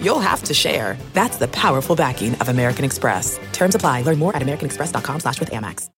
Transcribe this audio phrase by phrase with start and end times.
[0.00, 0.96] you'll have to share.
[1.12, 3.38] That's the powerful backing of American Express.
[3.52, 4.02] Terms apply.
[4.02, 5.90] Learn more at americanexpress.com slash with Amex.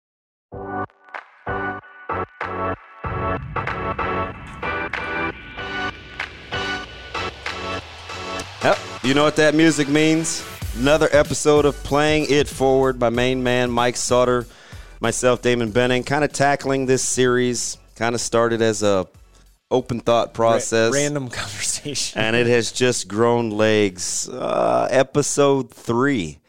[8.67, 10.45] Yep, you know what that music means?
[10.77, 14.45] Another episode of Playing It Forward by main man Mike Sauter,
[15.01, 17.79] myself, Damon Benning, kind of tackling this series.
[17.95, 19.07] Kind of started as a
[19.71, 24.29] open thought process, Ra- random conversation, and it has just grown legs.
[24.29, 26.41] Uh, episode three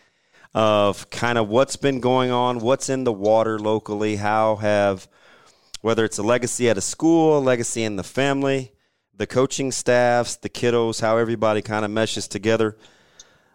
[0.54, 5.08] of kind of what's been going on, what's in the water locally, how have
[5.82, 8.72] whether it's a legacy at a school, a legacy in the family,
[9.16, 12.78] the coaching staffs, the kiddos, how everybody kind of meshes together.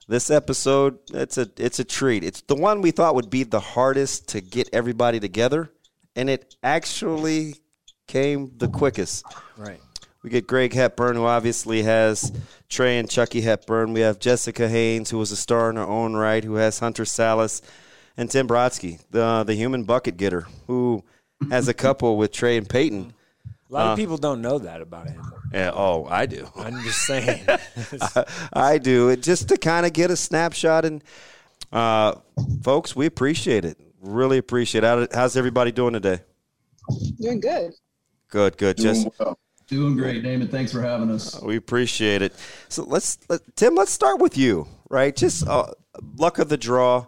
[0.08, 2.24] This episode, it's a it's a treat.
[2.24, 5.72] It's the one we thought would be the hardest to get everybody together,
[6.16, 7.61] and it actually
[8.06, 9.25] came the quickest.
[9.56, 9.81] right?
[10.22, 12.31] We get Greg Hepburn, who obviously has
[12.69, 13.92] Trey and Chucky Hepburn.
[13.92, 17.05] We have Jessica Haynes, who was a star in her own right, who has Hunter
[17.05, 17.61] Sallis,
[18.17, 21.03] and Tim Brodsky, the the human bucket getter, who
[21.50, 23.14] has a couple with Trey and Peyton.
[23.69, 25.22] A lot Uh, of people don't know that about him.
[25.53, 26.47] Yeah, oh, I do.
[26.56, 27.44] I'm just saying.
[28.53, 29.09] I do.
[29.09, 31.03] It just to kind of get a snapshot and
[31.72, 32.16] uh,
[32.62, 33.77] folks, we appreciate it.
[34.03, 35.12] Really appreciate it.
[35.14, 36.20] How's everybody doing today?
[37.20, 37.72] Doing good.
[38.33, 38.78] Good, good.
[38.78, 39.38] Just Doing, well.
[39.66, 40.48] Doing great, Damon.
[40.48, 41.38] Thanks for having us.
[41.42, 42.34] we appreciate it.
[42.70, 43.75] So let's let, Tim.
[43.75, 44.66] Let's start with you.
[44.88, 45.66] Right, just uh,
[46.16, 47.05] luck of the draw.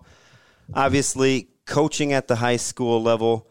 [0.75, 3.49] Obviously, coaching at the high school level,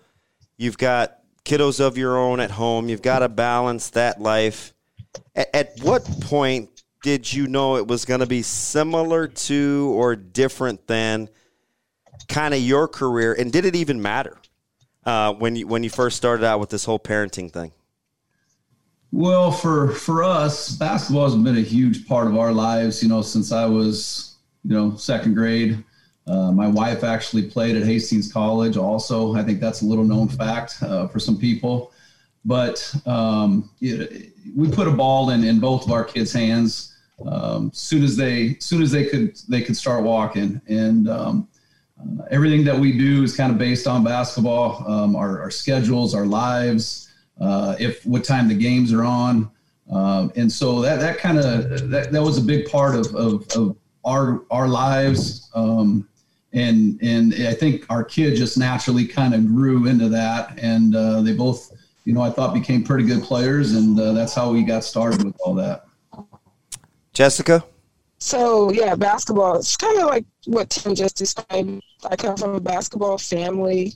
[0.55, 2.89] you've got kiddos of your own at home.
[2.89, 4.75] You've got to balance that life.
[5.35, 10.16] At, at what point did you know it was going to be similar to or
[10.16, 11.28] different than
[12.28, 13.34] kind of your career?
[13.34, 14.38] And did it even matter
[15.06, 17.72] uh, when you when you first started out with this whole parenting thing?
[19.12, 23.03] Well, for for us, basketball has been a huge part of our lives.
[23.03, 25.84] You know, since I was you know second grade.
[26.25, 28.78] Uh, my wife actually played at Hastings College.
[28.78, 31.91] Also, I think that's a little known fact uh, for some people.
[32.46, 37.72] But um, it, we put a ball in, in both of our kids' hands um,
[37.74, 40.62] soon as they soon as they could they could start walking.
[40.68, 41.47] And um,
[42.19, 44.84] uh, everything that we do is kind of based on basketball.
[44.88, 47.09] Um, our, our schedules, our lives,
[47.40, 49.50] uh, if what time the games are on,
[49.91, 53.47] um, and so that that kind of that, that was a big part of of,
[53.56, 53.75] of
[54.06, 55.50] our our lives.
[55.53, 56.08] Um,
[56.53, 61.22] and and I think our kid just naturally kind of grew into that, and uh,
[61.22, 61.72] they both,
[62.06, 65.24] you know, I thought became pretty good players, and uh, that's how we got started
[65.24, 65.85] with all that.
[67.12, 67.64] Jessica.
[68.23, 69.57] So yeah, basketball.
[69.57, 71.84] It's kind of like what Tim just described.
[72.09, 73.95] I come from a basketball family.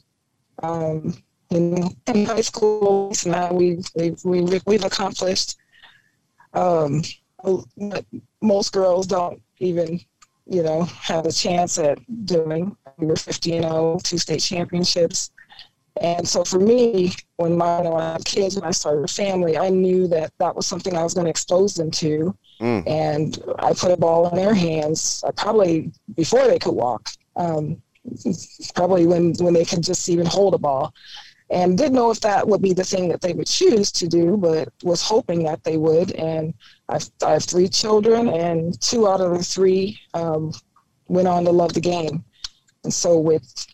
[0.61, 1.15] Um,
[1.49, 4.21] in, in high school, now we've we've
[4.65, 5.55] we've, accomplished.
[6.53, 7.03] Um,
[8.41, 10.01] most girls don't even,
[10.45, 12.75] you know, have a chance at doing.
[12.97, 15.31] We were 50 and 0, two state championships.
[16.01, 19.57] And so for me, when my when I had kids, when I started a family,
[19.57, 22.35] I knew that that was something I was going to expose them to.
[22.59, 22.88] Mm.
[22.88, 27.81] And I put a ball in their hands, uh, probably before they could walk, um,
[28.73, 30.94] probably when, when they could just even hold a ball.
[31.50, 34.35] And didn't know if that would be the thing that they would choose to do,
[34.35, 36.12] but was hoping that they would.
[36.12, 36.53] And
[36.90, 40.51] I've, I have three children, and two out of the three um,
[41.07, 42.25] went on to love the game.
[42.84, 43.66] And so with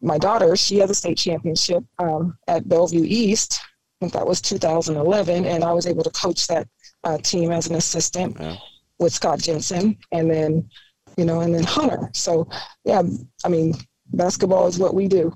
[0.00, 3.60] my daughter, she has a state championship um, at Bellevue East.
[3.62, 3.66] I
[4.00, 6.66] think that was 2011, and I was able to coach that
[7.04, 8.56] uh, team as an assistant Yeah.
[8.98, 10.68] with Scott Jensen, and then
[11.16, 12.10] you know, and then Hunter.
[12.14, 12.48] So
[12.84, 13.02] yeah,
[13.44, 13.74] I mean,
[14.12, 15.32] basketball is what we do.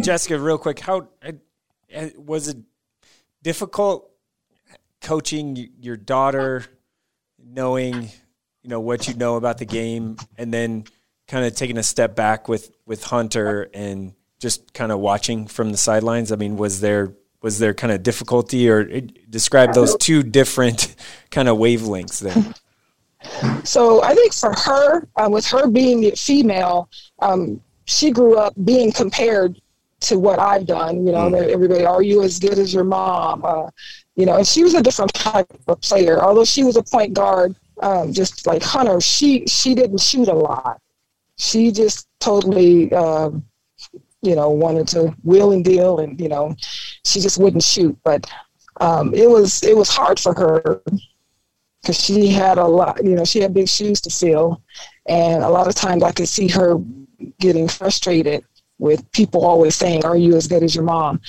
[0.00, 1.08] Jessica, real quick, how
[2.16, 2.58] was it
[3.42, 4.10] difficult
[5.00, 6.64] coaching your daughter,
[7.42, 8.02] knowing
[8.62, 10.84] you know what you know about the game, and then
[11.26, 15.70] kind of taking a step back with with Hunter and just kind of watching from
[15.70, 16.30] the sidelines?
[16.32, 19.00] I mean, was there was there kind of difficulty, or uh,
[19.30, 20.96] describe those two different
[21.30, 22.54] kind of wavelengths there?
[23.64, 26.88] So I think for her, uh, with her being female,
[27.20, 29.60] um, she grew up being compared
[30.00, 31.06] to what I've done.
[31.06, 33.44] You know, everybody, are you as good as your mom?
[33.44, 33.70] Uh,
[34.14, 36.22] you know, and she was a different type of player.
[36.22, 40.34] Although she was a point guard, um, just like Hunter, she she didn't shoot a
[40.34, 40.80] lot.
[41.36, 43.44] She just totally um
[44.22, 46.54] you know, wanted to wheel and deal, and you know,
[47.04, 47.96] she just wouldn't shoot.
[48.04, 48.30] But
[48.80, 50.82] um, it was it was hard for her
[51.82, 54.62] because she had a lot, you know, she had big shoes to fill,
[55.06, 56.76] and a lot of times I could see her
[57.40, 58.44] getting frustrated
[58.78, 61.20] with people always saying, "Are you as good as your mom?"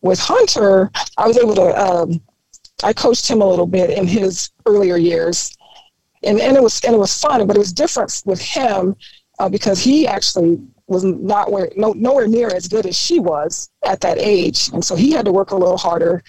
[0.00, 1.80] With Hunter, I was able to.
[1.80, 2.20] Um,
[2.84, 5.56] I coached him a little bit in his earlier years,
[6.22, 8.96] and, and it was and it was fun, but it was different with him
[9.38, 13.70] uh, because he actually was not where no, nowhere near as good as she was
[13.84, 16.22] at that age, and so he had to work a little harder.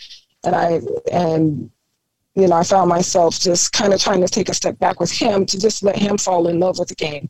[0.44, 1.72] And I and
[2.36, 5.12] you know I found myself just kind of trying to take a step back with
[5.12, 7.30] him to just let him fall in love with the game.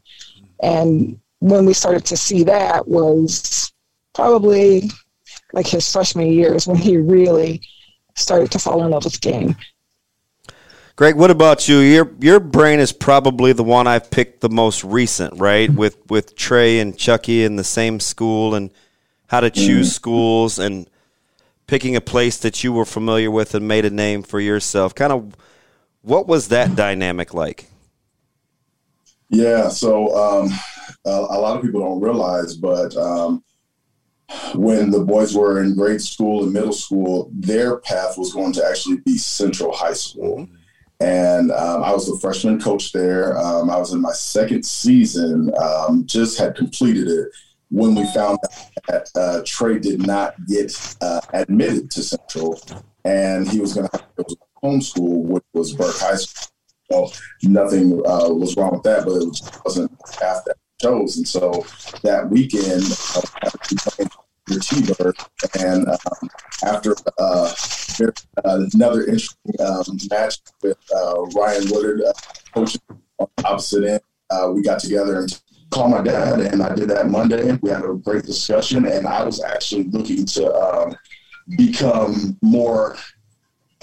[0.62, 3.72] And when we started to see that was
[4.14, 4.90] probably
[5.54, 7.62] like his freshman years when he really
[8.16, 9.56] started to fall in love with the game.
[11.00, 11.78] Greg, what about you?
[11.78, 15.70] Your your brain is probably the one I've picked the most recent, right?
[15.70, 18.70] With with Trey and Chucky in the same school and
[19.28, 19.94] how to choose mm.
[19.94, 20.90] schools and
[21.68, 24.94] picking a place that you were familiar with and made a name for yourself.
[24.94, 25.38] Kind of
[26.02, 27.70] what was that dynamic like?
[29.30, 30.52] Yeah, so um,
[31.06, 33.42] a, a, lot of people don't realize, but um,
[34.54, 38.66] when the boys were in grade school and middle school, their path was going to
[38.66, 40.40] actually be Central High School.
[40.40, 40.56] Mm-hmm
[41.00, 43.38] and um, I was the freshman coach there.
[43.38, 47.30] Um, I was in my second season, um, just had completed it
[47.70, 48.40] when we found
[48.88, 52.60] that uh, Trey did not get uh, admitted to Central,
[53.06, 56.50] and he was going to have to homeschool, which was Burke High School.
[56.90, 57.14] Well,
[57.44, 61.18] nothing uh, was wrong with that, but it was, wasn't half that chose.
[61.18, 61.66] And so
[62.02, 62.84] that weekend,
[64.58, 65.16] T-Bird,
[65.60, 66.30] and um,
[66.66, 67.54] after uh,
[68.44, 72.14] uh, another interesting um, match with uh, Ryan Woodard, uh,
[72.56, 74.02] on the opposite end.
[74.30, 75.42] Uh, we got together and
[75.72, 77.58] called my dad, and I did that Monday.
[77.62, 80.96] We had a great discussion, and I was actually looking to um,
[81.58, 82.96] become more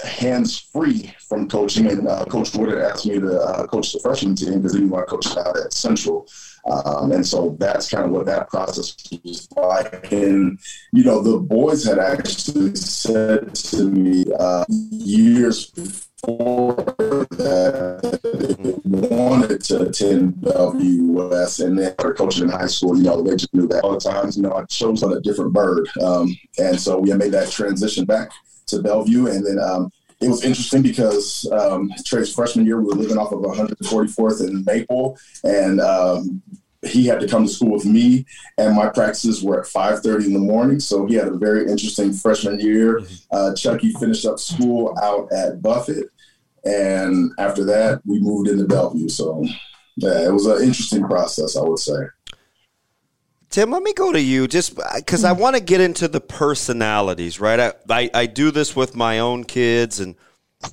[0.05, 1.87] hands free from coaching.
[1.87, 5.07] And uh, Coach Woodard asked me to uh, coach the freshman team because he wanted
[5.07, 6.29] to coach out at Central.
[6.67, 10.11] Um, and so that's kind of what that process was like.
[10.11, 10.59] And,
[10.93, 16.75] you know, the boys had actually said to me uh, years before
[17.31, 22.97] that they wanted to attend Bellevue West and then started coaching in high school.
[22.97, 25.21] You know, they just knew that all the times, you know, I chose on a
[25.21, 25.89] different bird.
[26.03, 28.33] Um, and so we made that transition back
[28.67, 29.27] to Bellevue.
[29.27, 29.91] And then um,
[30.21, 34.65] it was interesting because um, Trey's freshman year, we were living off of 144th and
[34.65, 36.43] Maple, and um,
[36.83, 38.25] he had to come to school with me,
[38.59, 40.81] and my practices were at 5:30 in the morning.
[40.81, 43.01] So he had a very interesting freshman year.
[43.01, 43.37] Mm-hmm.
[43.37, 46.09] Uh, Chucky finished up school out at Buffett,
[46.65, 49.09] and after that, we moved into Bellevue.
[49.09, 49.45] So
[49.97, 51.99] yeah, it was an interesting process, I would say.
[53.51, 57.41] Tim, let me go to you just because I want to get into the personalities,
[57.41, 57.61] right?
[57.61, 60.17] I, I, I, do this with my own kids and,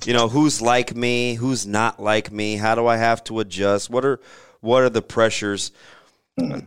[0.04, 3.90] you know, who's like me, who's not like me, how do I have to adjust?
[3.90, 4.20] What are
[4.60, 5.72] what are the pressures?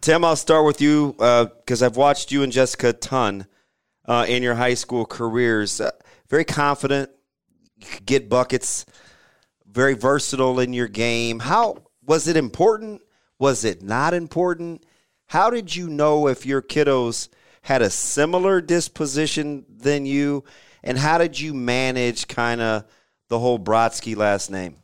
[0.01, 3.48] Tim, I'll start with you because uh, I've watched you and Jessica a ton
[4.06, 5.81] uh, in your high school careers.
[5.81, 5.92] Uh,
[6.30, 7.09] very confident,
[8.06, 8.86] get buckets,
[9.69, 11.39] very versatile in your game.
[11.39, 13.01] How was it important?
[13.39, 14.83] Was it not important?
[15.28, 17.28] How did you know if your kiddos
[17.62, 20.46] had a similar disposition than you?
[20.84, 22.86] And how did you manage kind of
[23.28, 24.78] the whole Brodsky last name?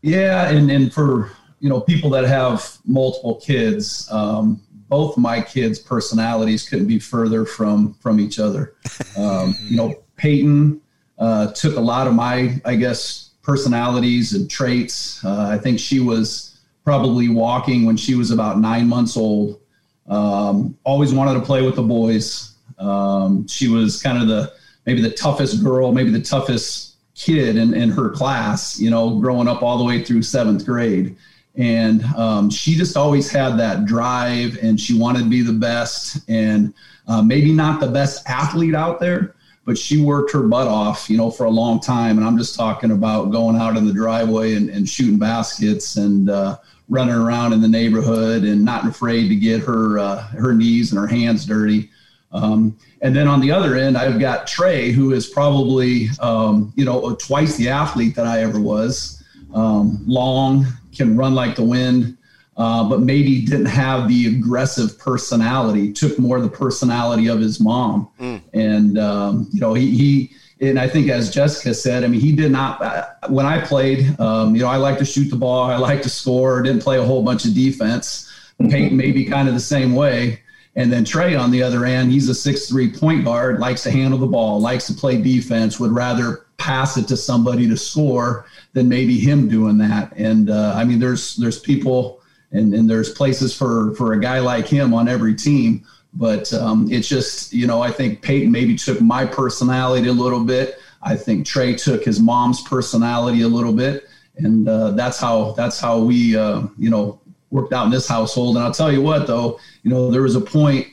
[0.00, 5.78] Yeah, and, and for you know people that have multiple kids, um, both my kids'
[5.78, 8.74] personalities couldn't be further from from each other.
[9.16, 10.78] Um, you know, Peyton
[11.18, 15.24] uh, took a lot of my, I guess, personalities and traits.
[15.24, 16.55] Uh, I think she was
[16.86, 19.60] probably walking when she was about nine months old.
[20.08, 22.54] Um, always wanted to play with the boys.
[22.78, 24.52] Um, she was kind of the
[24.86, 29.48] maybe the toughest girl, maybe the toughest kid in, in her class, you know, growing
[29.48, 31.16] up all the way through seventh grade.
[31.56, 36.20] And um, she just always had that drive and she wanted to be the best
[36.28, 36.72] and
[37.08, 41.16] uh, maybe not the best athlete out there, but she worked her butt off, you
[41.16, 42.16] know, for a long time.
[42.18, 46.30] And I'm just talking about going out in the driveway and, and shooting baskets and
[46.30, 50.92] uh, running around in the neighborhood and not afraid to get her uh, her knees
[50.92, 51.90] and her hands dirty.
[52.32, 56.84] Um, and then on the other end, I've got Trey, who is probably um, you
[56.84, 59.22] know twice the athlete that I ever was.
[59.54, 62.18] Um, long, can run like the wind,
[62.56, 65.92] uh, but maybe didn't have the aggressive personality.
[65.92, 68.42] Took more the personality of his mom, mm.
[68.52, 72.32] and um, you know he he and I think as Jessica said, I mean, he
[72.32, 72.80] did not.
[72.80, 76.02] Uh, when I played, um, you know, I like to shoot the ball, I like
[76.02, 76.62] to score.
[76.62, 78.32] Didn't play a whole bunch of defense.
[78.58, 80.40] Peyton maybe kind of the same way,
[80.76, 84.18] And then Trey on the other end, he's a six-three point guard, likes to handle
[84.18, 88.44] the ball, likes to play defense, would rather pass it to somebody to score
[88.74, 90.12] than maybe him doing that.
[90.16, 92.20] And uh, I mean, there's there's people
[92.52, 95.86] and, and there's places for for a guy like him on every team.
[96.16, 100.44] But um, it's just you know I think Peyton maybe took my personality a little
[100.44, 100.78] bit.
[101.02, 105.78] I think Trey took his mom's personality a little bit, and uh, that's how that's
[105.78, 107.20] how we uh, you know
[107.50, 108.56] worked out in this household.
[108.56, 110.86] And I'll tell you what, though, you know, there was a point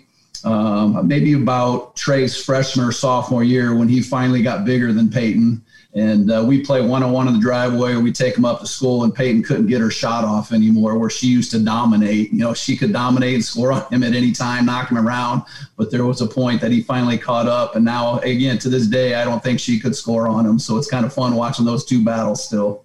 [0.43, 5.63] um, maybe about Trey's freshman or sophomore year when he finally got bigger than Peyton.
[5.95, 8.67] And uh, we play one on one in the driveway, we take them up to
[8.67, 12.31] school, and Peyton couldn't get her shot off anymore, where she used to dominate.
[12.31, 15.43] You know, she could dominate and score on him at any time, knock him around.
[15.77, 17.75] But there was a point that he finally caught up.
[17.75, 20.57] And now, again, to this day, I don't think she could score on him.
[20.57, 22.83] So it's kind of fun watching those two battles still.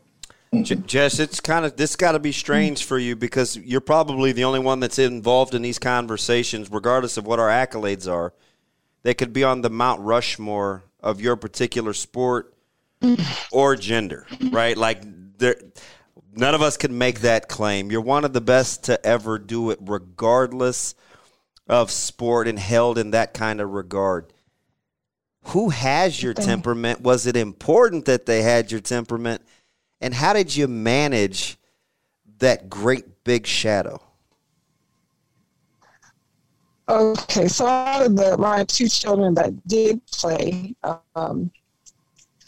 [0.62, 4.45] Jess, it's kind of this got to be strange for you because you're probably the
[4.45, 8.35] only one that's involved in these conversations, regardless of what our accolades are.
[9.03, 12.55] They could be on the Mount Rushmore of your particular sport
[13.52, 14.76] or gender, right?
[14.76, 15.02] Like
[15.38, 15.57] there,
[16.33, 17.90] none of us can make that claim.
[17.90, 20.95] You're one of the best to ever do it, regardless
[21.67, 24.33] of sport and held in that kind of regard.
[25.49, 27.00] Who has your temperament?
[27.00, 29.43] Was it important that they had your temperament?
[30.00, 31.57] And how did you manage
[32.38, 34.00] that great big shadow?
[36.88, 40.75] Okay, so out of the my two children that did play,
[41.14, 41.50] um,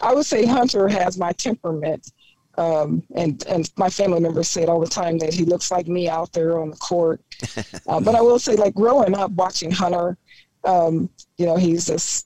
[0.01, 2.13] I would say Hunter has my temperament,
[2.57, 5.87] um, and and my family members say it all the time that he looks like
[5.87, 7.21] me out there on the court.
[7.89, 10.17] uh, but I will say, like growing up watching Hunter,
[10.65, 12.25] um, you know, he's this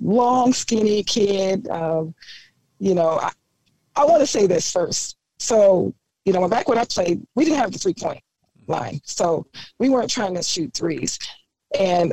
[0.00, 1.68] long, skinny kid.
[1.68, 2.14] Um,
[2.78, 3.30] you know, I,
[3.94, 5.16] I want to say this first.
[5.38, 8.22] So, you know, back when I played, we didn't have the three point
[8.66, 9.00] line.
[9.04, 9.46] So
[9.78, 11.18] we weren't trying to shoot threes.
[11.78, 12.12] And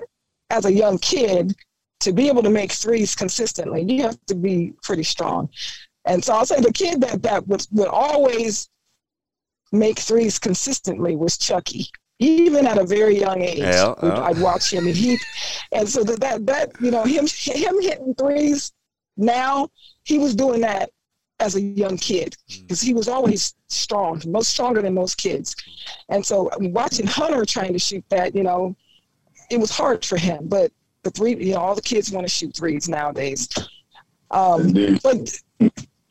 [0.49, 1.55] as a young kid,
[2.03, 5.49] to be able to make threes consistently, you have to be pretty strong.
[6.05, 8.69] And so I'll say the kid that, that would, would always
[9.71, 11.87] make threes consistently was Chucky.
[12.19, 15.17] Even at a very young age, yeah, I'd watch him, and he,
[15.71, 18.71] and so that, that that you know him him hitting threes
[19.17, 19.69] now
[20.03, 20.89] he was doing that
[21.39, 22.61] as a young kid mm.
[22.61, 25.55] because he was always strong, most stronger than most kids.
[26.09, 28.75] And so um, watching Hunter trying to shoot that, you know,
[29.49, 30.47] it was hard for him.
[30.47, 30.71] But
[31.03, 33.49] the three, you know, all the kids want to shoot threes nowadays.
[34.31, 35.39] Um, but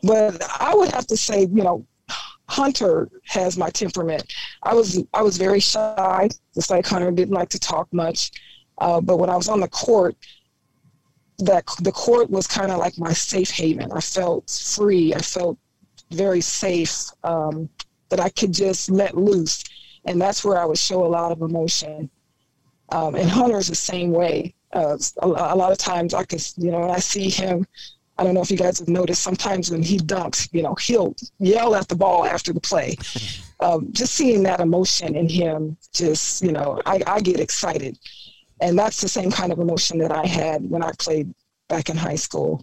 [0.03, 1.87] but I would have to say, you know,
[2.49, 4.33] Hunter has my temperament.
[4.63, 8.31] I was I was very shy, just like Hunter didn't like to talk much.
[8.79, 10.17] Uh, but when I was on the court,
[11.39, 13.91] that the court was kind of like my safe haven.
[13.93, 15.15] I felt free.
[15.15, 15.59] I felt
[16.11, 17.69] very safe um,
[18.11, 19.65] that I could just let loose,
[20.05, 22.11] and that's where I would show a lot of emotion.
[22.91, 24.55] Um, and Hunter's the same way.
[24.73, 27.67] Uh, a, a, lot of times I can, you know, I see him,
[28.17, 29.23] I don't know if you guys have noticed.
[29.23, 32.97] Sometimes when he dunks, you know, he'll yell at the ball after the play.
[33.61, 37.97] Um, just seeing that emotion in him, just you know, I, I get excited
[38.63, 41.35] and that's the same kind of emotion that I had when I played
[41.69, 42.63] back in high school.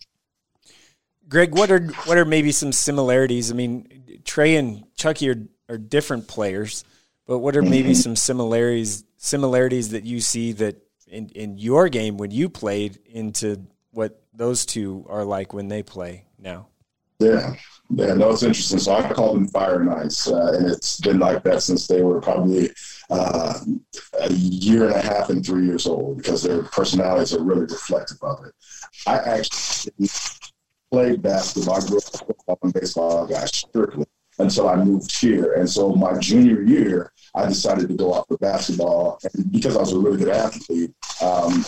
[1.28, 3.52] Greg, what are what are maybe some similarities?
[3.52, 6.86] I mean, Trey and Chucky are, are different players,
[7.28, 10.78] but what are maybe some similarities similarities that you see that
[11.10, 15.84] in, in your game when you played into what those two are like when they
[15.84, 16.68] play now?
[17.20, 17.56] Yeah,
[17.90, 18.80] yeah, no, it's interesting.
[18.80, 22.22] So I call them fire ice, uh, and it's been like that since they were
[22.22, 22.70] probably
[23.10, 23.60] uh,
[24.22, 28.20] a year and a half and three years old because their personalities are really reflective
[28.22, 28.54] of it.
[29.06, 30.10] I actually
[30.92, 31.76] played basketball.
[31.76, 34.06] I grew up football and baseball guy strictly
[34.40, 35.54] until I moved here.
[35.54, 39.20] And so my junior year, I decided to go out for basketball.
[39.34, 41.64] And because I was a really good athlete, um,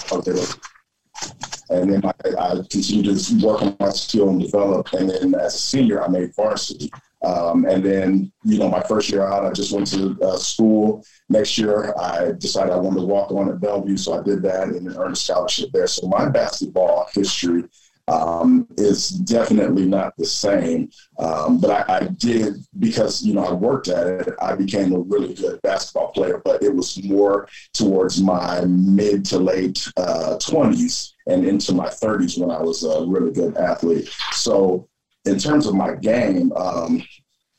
[1.70, 4.92] and then I, I continued to work on my skill and develop.
[4.94, 6.92] And then as a senior, I made varsity.
[7.24, 11.06] Um, and then, you know, my first year out, I just went to uh, school.
[11.30, 14.70] Next year, I decided I wanted to walk on at Bellevue, so I did that
[14.70, 15.86] and earned a scholarship there.
[15.88, 17.66] So my basketball history
[18.12, 20.90] um, is definitely not the same.
[21.18, 24.36] Um, but I, I, did because you know I worked at it.
[24.42, 29.40] I became a really good basketball player, but it was more towards my mid to
[29.40, 34.10] late uh, twenties uh, and into my thirties when I was a really good athlete.
[34.34, 34.90] So
[35.26, 37.02] in terms of my game, um,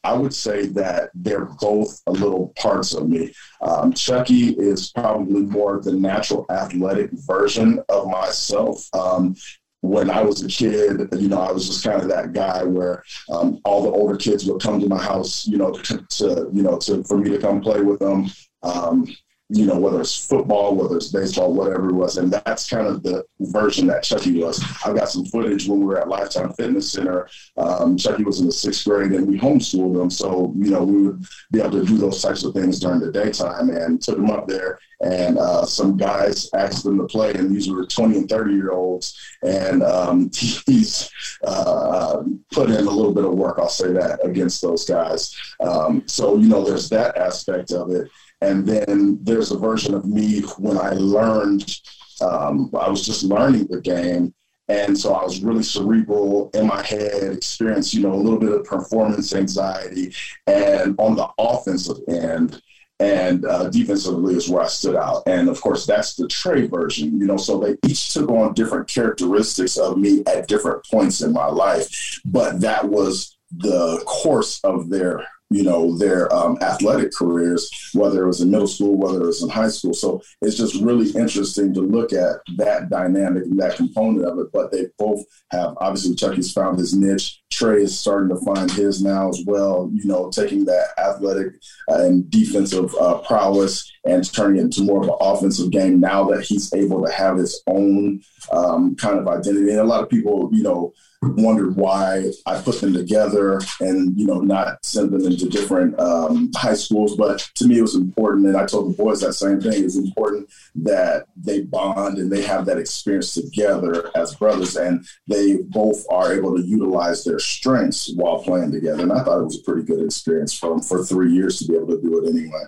[0.05, 3.33] I would say that they're both a little parts of me.
[3.61, 8.89] Um, Chucky is probably more the natural athletic version of myself.
[8.95, 9.37] Um,
[9.83, 13.03] when I was a kid, you know, I was just kind of that guy where
[13.31, 16.63] um, all the older kids would come to my house, you know, to, to, you
[16.63, 18.31] know, to for me to come play with them.
[18.63, 19.07] Um,
[19.55, 22.17] you know, whether it's football, whether it's baseball, whatever it was.
[22.17, 24.65] And that's kind of the version that Chucky was.
[24.85, 27.29] I've got some footage when we were at Lifetime Fitness Center.
[27.59, 30.09] Um, Chucky was in the sixth grade and we homeschooled him.
[30.09, 33.13] So, you know, we would be able to do those types of things during the
[33.13, 34.79] daytime and took him up there.
[35.03, 38.71] And uh, some guys asked him to play, and these were 20 and 30 year
[38.71, 39.19] olds.
[39.43, 40.31] And um,
[40.67, 41.11] he's
[41.45, 45.37] uh, put in a little bit of work, I'll say that, against those guys.
[45.61, 48.09] Um, so, you know, there's that aspect of it.
[48.43, 51.79] And then there's a version of me when I learned,
[52.21, 54.35] um, I was just learning the game.
[54.69, 58.53] And so I was really cerebral in my head, experienced, you know, a little bit
[58.53, 60.15] of performance anxiety.
[60.47, 62.61] And on the offensive end,
[63.01, 65.25] and uh, defensively is where I stood out.
[65.27, 67.37] And of course, that's the Trey version, you know.
[67.37, 72.21] So they each took on different characteristics of me at different points in my life,
[72.25, 78.27] but that was the course of their you know their um, athletic careers, whether it
[78.27, 79.95] was in middle school, whether it was in high school.
[79.95, 84.49] So it's just really interesting to look at that dynamic and that component of it.
[84.53, 87.41] But they both have obviously Chucky's found his niche.
[87.51, 89.91] Trey is starting to find his now as well.
[89.93, 91.55] You know, taking that athletic
[91.89, 96.43] and defensive uh, prowess and turning it into more of an offensive game now that
[96.43, 98.21] he's able to have his own
[98.53, 99.71] um, kind of identity.
[99.71, 104.27] And a lot of people, you know wondered why I put them together and you
[104.27, 107.17] know not send them into different um, high schools.
[107.17, 109.85] But to me, it was important, and I told the boys that same thing.
[109.85, 115.59] It's important that they bond and they have that experience together as brothers, and they
[115.69, 119.03] both are able to utilize their strengths while playing together.
[119.03, 121.67] And I thought it was a pretty good experience for them for three years to
[121.67, 122.65] be able to do it anyway.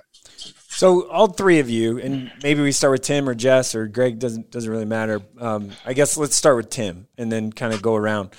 [0.76, 4.18] So all three of you, and maybe we start with Tim or Jess or Greg.
[4.18, 5.20] Doesn't doesn't really matter.
[5.38, 8.30] Um, I guess let's start with Tim and then kind of go around.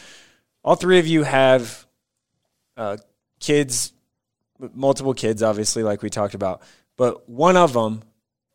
[0.62, 1.86] All three of you have
[2.75, 2.98] uh,
[3.39, 3.94] kids,
[4.74, 6.62] multiple kids, obviously, like we talked about.
[6.98, 8.04] But one of them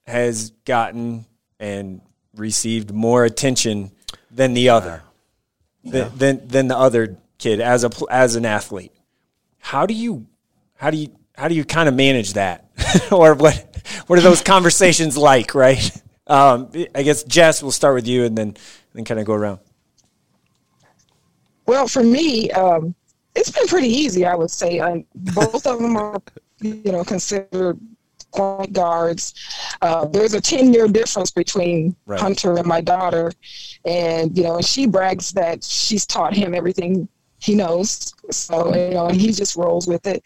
[0.06, 1.24] has gotten
[1.58, 2.02] and
[2.34, 3.92] received more attention
[4.30, 5.02] than the other,
[5.82, 6.04] yeah.
[6.04, 8.92] than, than than the other kid as a as an athlete.
[9.58, 10.26] How do you
[10.74, 12.70] how do you how do you kind of manage that,
[13.10, 13.69] or what
[14.06, 15.90] what are those conversations like, right?
[16.26, 18.56] Um, I guess Jess, we'll start with you and then
[18.94, 19.60] then kind of go around.
[21.66, 22.94] Well, for me, um,
[23.34, 24.26] it's been pretty easy.
[24.26, 26.20] I would say um, both of them are,
[26.60, 27.78] you know, considered
[28.32, 29.34] point guards.
[29.82, 32.20] Uh, there's a 10 year difference between right.
[32.20, 33.32] Hunter and my daughter.
[33.84, 38.12] And, you know, she brags that she's taught him everything he knows.
[38.30, 40.22] So, you know, he just rolls with it.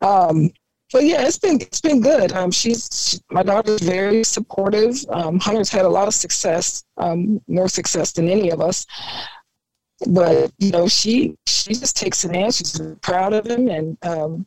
[0.00, 0.50] Um,
[0.92, 2.32] but yeah, it's been it's been good.
[2.32, 4.94] Um, she's she, my daughter's very supportive.
[5.08, 8.86] Um, Hunter's had a lot of success, um, more success than any of us.
[10.06, 12.50] But you know, she she just takes it in.
[12.50, 14.46] She's proud of him, and um,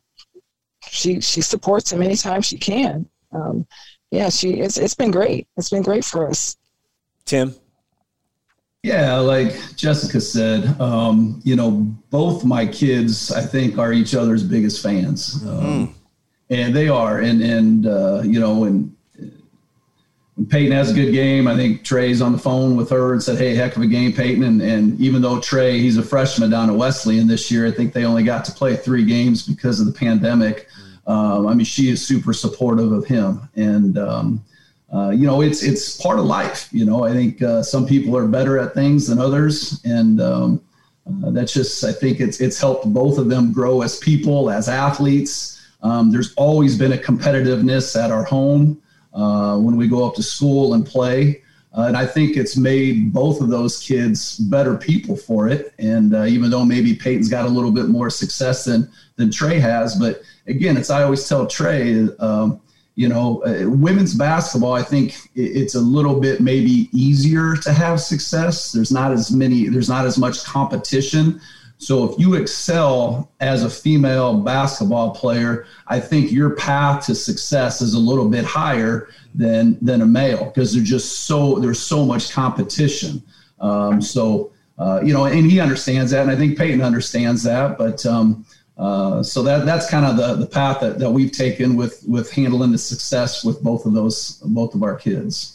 [0.88, 3.10] she she supports him anytime she can.
[3.32, 3.66] Um,
[4.12, 5.48] yeah, she it's it's been great.
[5.58, 6.58] It's been great for us.
[7.26, 7.56] Tim.
[8.84, 11.72] Yeah, like Jessica said, um, you know,
[12.12, 15.42] both my kids, I think, are each other's biggest fans.
[15.44, 15.92] Mm-hmm
[16.50, 17.20] and they are.
[17.20, 18.96] And and uh, you know, when
[20.36, 23.24] when Peyton has a good game, I think Trey's on the phone with her and
[23.24, 26.50] said, "Hey, heck of a game, Peyton." And and even though Trey, he's a freshman
[26.50, 29.80] down at Wesleyan this year, I think they only got to play three games because
[29.80, 30.68] of the pandemic.
[31.08, 34.44] Um, I mean, she is super supportive of him, and um,
[34.94, 36.68] uh, you know, it's it's part of life.
[36.72, 40.62] You know, I think uh, some people are better at things than others, and um,
[41.08, 44.68] uh, that's just I think it's it's helped both of them grow as people, as
[44.68, 45.62] athletes.
[45.82, 48.82] Um, there's always been a competitiveness at our home
[49.14, 51.42] uh, when we go up to school and play.
[51.78, 55.74] Uh, and I think it's made both of those kids better people for it.
[55.78, 59.60] And uh, even though maybe Peyton's got a little bit more success than than Trey
[59.60, 62.62] has, but again, it's I always tell Trey, um,
[62.96, 64.74] you know, uh, women's basketball.
[64.74, 68.72] I think it's a little bit maybe easier to have success.
[68.72, 69.68] There's not as many.
[69.68, 71.42] There's not as much competition.
[71.78, 77.82] So if you excel as a female basketball player, I think your path to success
[77.82, 82.06] is a little bit higher than than a male because there's just so there's so
[82.06, 83.22] much competition.
[83.60, 87.78] Um, so uh, you know, and he understands that, and I think Peyton understands that.
[87.78, 88.46] But um,
[88.78, 92.32] uh, so that that's kind of the the path that, that we've taken with with
[92.32, 95.55] handling the success with both of those both of our kids.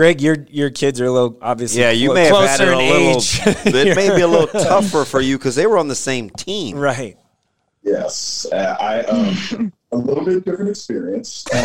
[0.00, 1.82] Greg, your your kids are a little obviously.
[1.82, 3.18] Yeah, you may have had it a little.
[3.66, 6.78] it may be a little tougher for you because they were on the same team,
[6.78, 7.18] right?
[7.82, 11.60] Yes, uh, I um, a little bit different experience, um,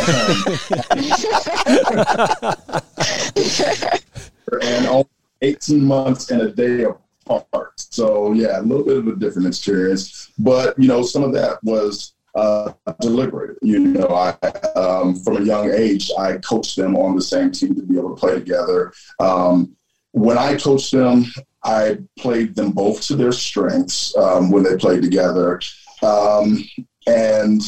[4.61, 5.07] and only
[5.41, 6.85] eighteen months and a day
[7.27, 7.71] apart.
[7.77, 11.63] So yeah, a little bit of a different experience, but you know, some of that
[11.63, 13.57] was uh, deliberate.
[13.61, 14.31] You know, I
[14.77, 18.15] um, from a young age, I coached them on the same team to be able
[18.15, 18.93] to play together.
[19.19, 19.75] Um,
[20.11, 21.25] when I coached them,
[21.63, 25.59] I played them both to their strengths um, when they played together.
[26.03, 26.63] Um,
[27.07, 27.61] and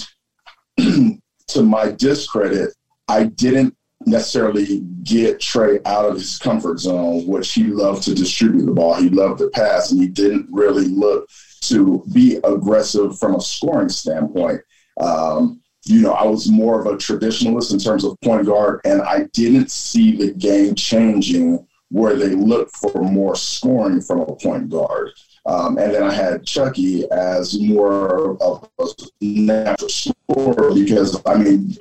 [0.78, 2.74] to my discredit,
[3.08, 3.76] I didn't
[4.06, 8.96] necessarily get Trey out of his comfort zone, which he loved to distribute the ball.
[8.96, 11.30] He loved to pass, and he didn't really look
[11.62, 14.62] to be aggressive from a scoring standpoint.
[15.00, 19.02] Um, you know, I was more of a traditionalist in terms of point guard, and
[19.02, 24.70] I didn't see the game changing where they looked for more scoring from a point
[24.70, 25.12] guard.
[25.46, 28.88] Um, and then I had Chucky as more of a
[29.22, 31.78] natural scorer because, I mean,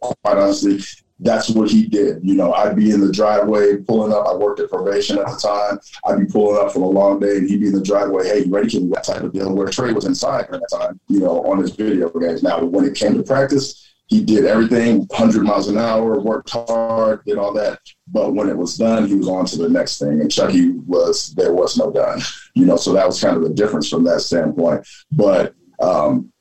[0.00, 0.80] quite honestly,
[1.18, 2.22] that's what he did.
[2.22, 4.26] You know, I'd be in the driveway pulling up.
[4.26, 5.78] I worked at probation at the time.
[6.04, 8.26] I'd be pulling up from a long day, and he'd be in the driveway.
[8.26, 8.68] Hey, you ready?
[8.68, 9.54] Can that type of deal?
[9.54, 12.42] Where Trey was inside at that time, you know, on his video games.
[12.42, 17.24] Now, when it came to practice, he did everything 100 miles an hour, worked hard,
[17.24, 17.80] did all that.
[18.06, 20.20] But when it was done, he was on to the next thing.
[20.20, 22.20] And Chucky was, there was no done,
[22.54, 24.86] you know, so that was kind of the difference from that standpoint.
[25.10, 26.32] But um,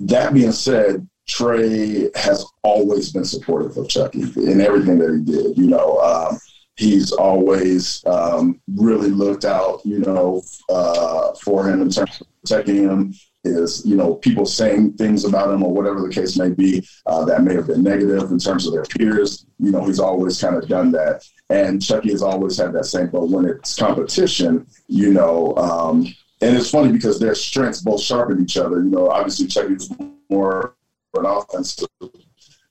[0.00, 5.56] that being said, Trey has always been supportive of Chucky in everything that he did.
[5.56, 6.38] You know, um,
[6.76, 12.76] he's always um, really looked out, you know, uh, for him in terms of protecting
[12.76, 13.14] him.
[13.46, 17.26] Is you know people saying things about him or whatever the case may be uh,
[17.26, 19.44] that may have been negative in terms of their peers.
[19.58, 23.08] You know, he's always kind of done that, and Chucky has always had that same.
[23.08, 26.06] But when it's competition, you know, um,
[26.40, 28.76] and it's funny because their strengths both sharpen each other.
[28.82, 29.92] You know, obviously Chucky's
[30.30, 30.74] more
[31.20, 31.88] an offensive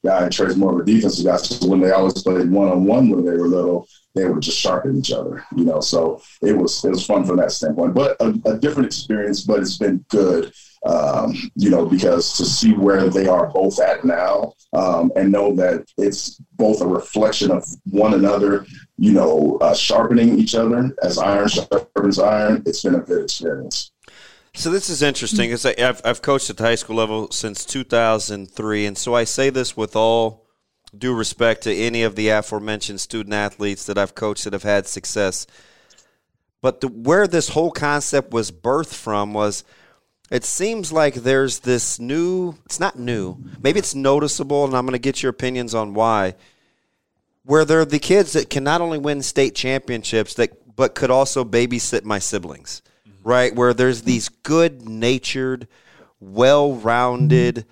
[0.03, 1.37] guy, and Trey's more of a defensive guy.
[1.37, 4.59] So when they always played one on one when they were little, they would just
[4.59, 5.79] sharpen each other, you know.
[5.79, 9.41] So it was it was fun from that standpoint, but a, a different experience.
[9.41, 10.53] But it's been good,
[10.85, 15.55] um, you know, because to see where they are both at now, um, and know
[15.55, 18.65] that it's both a reflection of one another,
[18.97, 22.61] you know, uh, sharpening each other as iron sharpens iron.
[22.65, 23.92] It's been a good experience.
[24.55, 28.85] So this is interesting because I've, I've coached at the high school level since 2003,
[28.85, 30.45] and so I say this with all
[30.95, 34.85] due respect to any of the aforementioned student athletes that I've coached that have had
[34.85, 35.47] success.
[36.61, 39.63] But the, where this whole concept was birthed from was
[40.29, 44.93] it seems like there's this new, it's not new, maybe it's noticeable, and I'm going
[44.93, 46.35] to get your opinions on why,
[47.43, 51.09] where there are the kids that can not only win state championships, that but could
[51.09, 52.83] also babysit my siblings
[53.23, 53.55] right?
[53.55, 55.67] Where there's these good natured,
[56.19, 57.65] well rounded,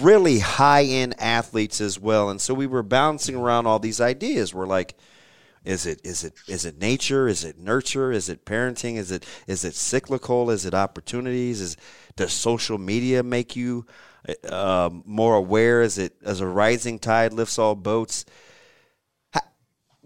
[0.00, 2.30] really high end athletes as well.
[2.30, 4.54] And so we were bouncing around all these ideas.
[4.54, 4.96] We're like,
[5.64, 7.28] is it is it is it nature?
[7.28, 8.12] Is it nurture?
[8.12, 8.96] Is it parenting?
[8.96, 10.50] Is it is it cyclical?
[10.50, 11.60] Is it opportunities?
[11.60, 11.76] Is
[12.16, 13.86] does social media make you
[14.48, 15.82] uh, more aware?
[15.82, 18.24] Is it as a rising tide lifts all boats?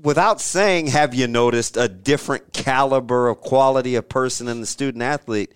[0.02, 5.02] Without saying, have you noticed a different caliber of quality of person in the student
[5.02, 5.52] athlete?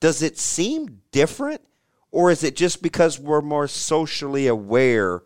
[0.00, 1.60] Does it seem different,
[2.10, 5.22] or is it just because we're more socially aware?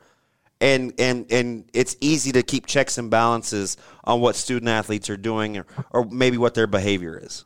[0.60, 5.16] And, and and it's easy to keep checks and balances on what student athletes are
[5.16, 7.44] doing or, or maybe what their behavior is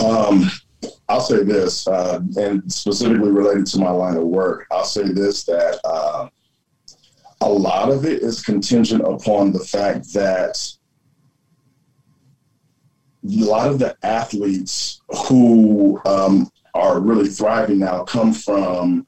[0.00, 0.50] um,
[1.08, 5.44] I'll say this, uh, and specifically related to my line of work, I'll say this
[5.44, 6.28] that uh,
[7.44, 10.56] a lot of it is contingent upon the fact that
[13.22, 19.06] a lot of the athletes who um, are really thriving now come from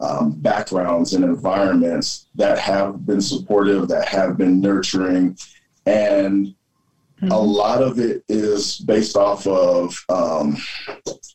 [0.00, 5.38] um, backgrounds and environments that have been supportive, that have been nurturing,
[5.86, 7.30] and mm-hmm.
[7.30, 10.56] a lot of it is based off of um,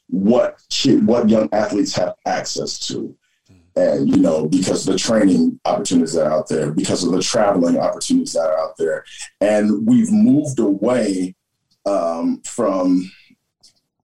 [0.08, 0.62] what
[1.04, 3.16] what young athletes have access to
[3.82, 7.78] and you know because the training opportunities that are out there because of the traveling
[7.78, 9.04] opportunities that are out there.
[9.40, 11.36] And we've moved away
[11.86, 13.12] um, from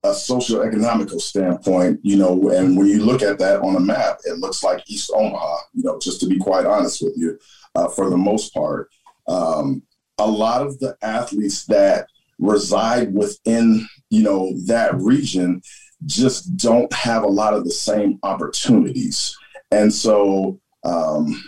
[0.03, 4.19] a social economical standpoint you know and when you look at that on a map
[4.25, 7.37] it looks like east omaha you know just to be quite honest with you
[7.77, 8.89] uh, for the most part.
[9.27, 9.83] Um,
[10.17, 12.07] a lot of the athletes that
[12.39, 15.61] reside within you know that region
[16.05, 19.35] just don't have a lot of the same opportunities
[19.71, 21.43] and so, um,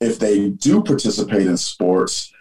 [0.00, 2.32] if they do participate in sports,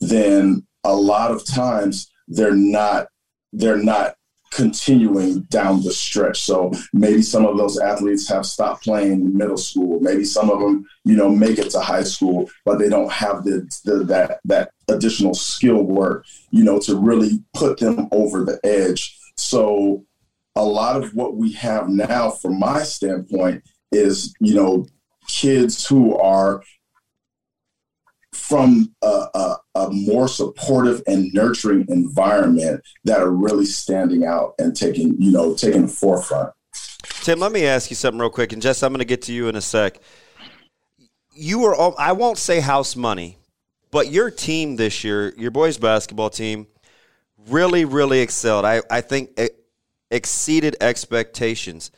[0.00, 3.08] then a lot of times they're not
[3.52, 4.14] they're not
[4.50, 6.42] continuing down the stretch.
[6.42, 9.98] So maybe some of those athletes have stopped playing in middle school.
[10.00, 13.44] Maybe some of them, you know, make it to high school, but they don't have
[13.44, 18.60] the, the that that additional skill work, you know, to really put them over the
[18.64, 19.18] edge.
[19.36, 20.04] So
[20.54, 24.86] a lot of what we have now, from my standpoint, is you know
[25.28, 26.62] kids who are
[28.32, 34.74] from a, a, a, more supportive and nurturing environment that are really standing out and
[34.74, 36.52] taking you know taking the forefront.
[37.04, 39.32] Tim, let me ask you something real quick, and Jess, I'm going to get to
[39.32, 40.00] you in a sec.
[41.34, 43.38] You were I won't say house money,
[43.90, 46.66] but your team this year, your boys basketball team,
[47.48, 48.64] really, really excelled.
[48.64, 49.62] I, I think it
[50.10, 51.90] exceeded expectations.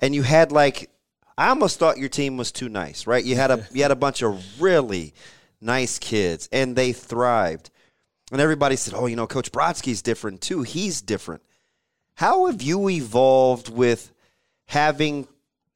[0.00, 0.90] And you had like
[1.38, 3.24] I almost thought your team was too nice, right?
[3.24, 5.12] You had a you had a bunch of really
[5.60, 7.70] nice kids and they thrived.
[8.32, 10.62] And everybody said, "Oh, you know, Coach Brodsky's different too.
[10.62, 11.42] He's different."
[12.14, 14.12] How have you evolved with
[14.68, 15.28] having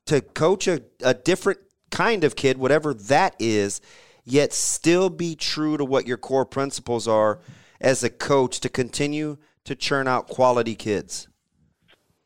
[0.07, 3.83] to coach a, a different kind of kid, whatever that is,
[4.25, 7.40] yet still be true to what your core principles are
[7.81, 11.29] as a coach to continue to churn out quality kids?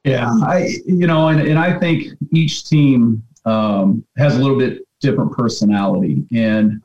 [0.05, 4.83] Yeah, I you know, and, and I think each team um, has a little bit
[5.01, 6.23] different personality.
[6.35, 6.83] And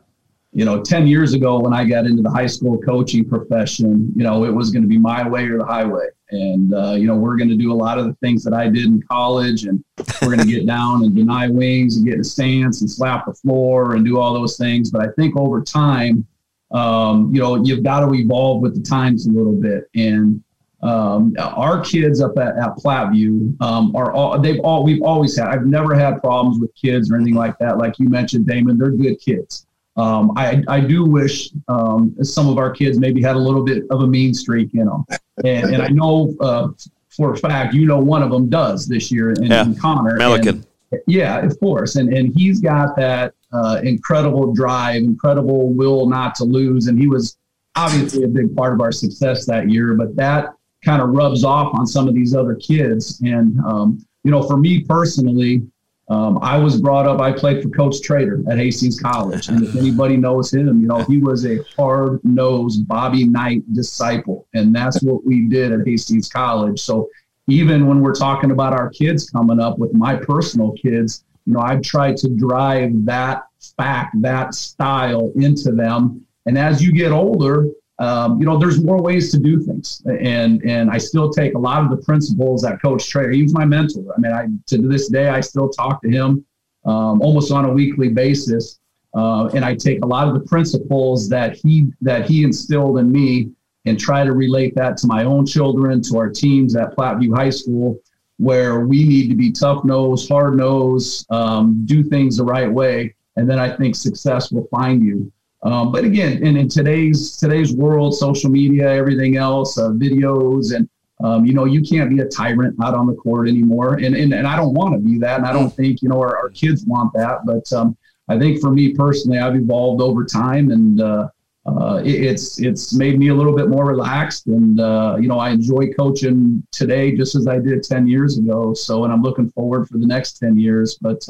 [0.54, 4.24] you know, ten years ago when I got into the high school coaching profession, you
[4.24, 6.08] know, it was going to be my way or the highway.
[6.32, 8.70] And uh, you know, we're going to do a lot of the things that I
[8.70, 9.84] did in college, and
[10.22, 13.34] we're going to get down and deny wings and get in stance and slap the
[13.34, 14.92] floor and do all those things.
[14.92, 16.26] But I think over time,
[16.72, 20.42] um, you know, you've got to evolve with the times a little bit and
[20.82, 25.50] um, our kids up at, at Platteview um, are all they've all we've always had.
[25.50, 27.78] I've never had problems with kids or anything like that.
[27.78, 29.66] Like you mentioned, Damon, they're good kids.
[29.98, 33.84] Um, I, I do wish um, some of our kids maybe had a little bit
[33.90, 35.06] of a mean streak in them,
[35.44, 36.70] and, and I know uh,
[37.10, 39.66] for a fact you know one of them does this year in, yeah.
[39.82, 40.66] Connor Melican.
[40.92, 46.36] And, yeah, of course, and and he's got that uh, incredible drive, incredible will not
[46.36, 47.38] to lose, and he was
[47.76, 49.96] obviously a big part of our success that year.
[49.96, 53.22] But that kind of rubs off on some of these other kids.
[53.22, 55.64] And, um, you know, for me personally,
[56.10, 59.50] um, I was brought up, I played for Coach Trader at Hastings College.
[59.50, 64.48] And if anybody knows him, you know, he was a hard nosed Bobby Knight disciple.
[64.56, 66.80] And that's what we did at Hastings College.
[66.80, 67.10] So
[67.48, 71.60] even when we're talking about our kids coming up with my personal kids, you know,
[71.60, 73.44] I've tried to drive that
[73.78, 76.26] fact, that style into them.
[76.48, 77.68] And as you get older,
[78.00, 81.58] um, you know, there's more ways to do things, and and I still take a
[81.58, 83.32] lot of the principles that Coach Trader.
[83.32, 84.06] He was my mentor.
[84.16, 86.46] I mean, I to this day I still talk to him
[86.86, 88.80] um, almost on a weekly basis,
[89.14, 93.12] uh, and I take a lot of the principles that he that he instilled in
[93.12, 93.52] me
[93.86, 97.50] and try to relate that to my own children, to our teams at Platteview High
[97.50, 98.00] School,
[98.38, 103.14] where we need to be tough nose, hard nose, um, do things the right way,
[103.36, 105.32] and then I think success will find you.
[105.64, 110.90] Um, but again, in, in today's today's world, social media, everything else, uh, videos, and
[111.22, 113.96] um, you know, you can't be a tyrant out on the court anymore.
[113.96, 116.20] And and, and I don't want to be that, and I don't think you know
[116.20, 117.46] our, our kids want that.
[117.46, 117.98] But um,
[118.30, 121.28] I think for me personally, I've evolved over time, and uh,
[121.66, 124.48] uh, it, it's it's made me a little bit more relaxed.
[124.48, 128.74] And uh, you know, I enjoy coaching today just as I did ten years ago.
[128.74, 130.98] So, and I'm looking forward for the next ten years.
[131.02, 131.28] But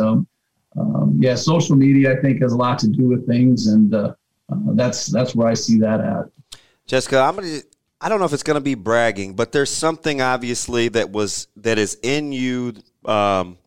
[0.77, 4.13] um, yeah, social media I think has a lot to do with things, and uh,
[4.51, 6.59] uh, that's that's where I see that at.
[6.85, 7.59] Jessica, I'm gonna.
[8.01, 11.47] I don't know if it's going to be bragging, but there's something obviously that was
[11.57, 13.57] that is in you um,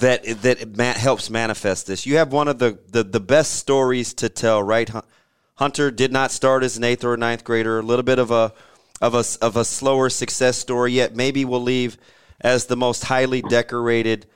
[0.00, 2.04] that that helps manifest this.
[2.04, 4.90] You have one of the, the the best stories to tell, right?
[5.54, 7.78] Hunter did not start as an eighth or ninth grader.
[7.78, 8.52] A little bit of a
[9.00, 11.96] of a of a slower success story, yet maybe will leave
[12.40, 14.26] as the most highly decorated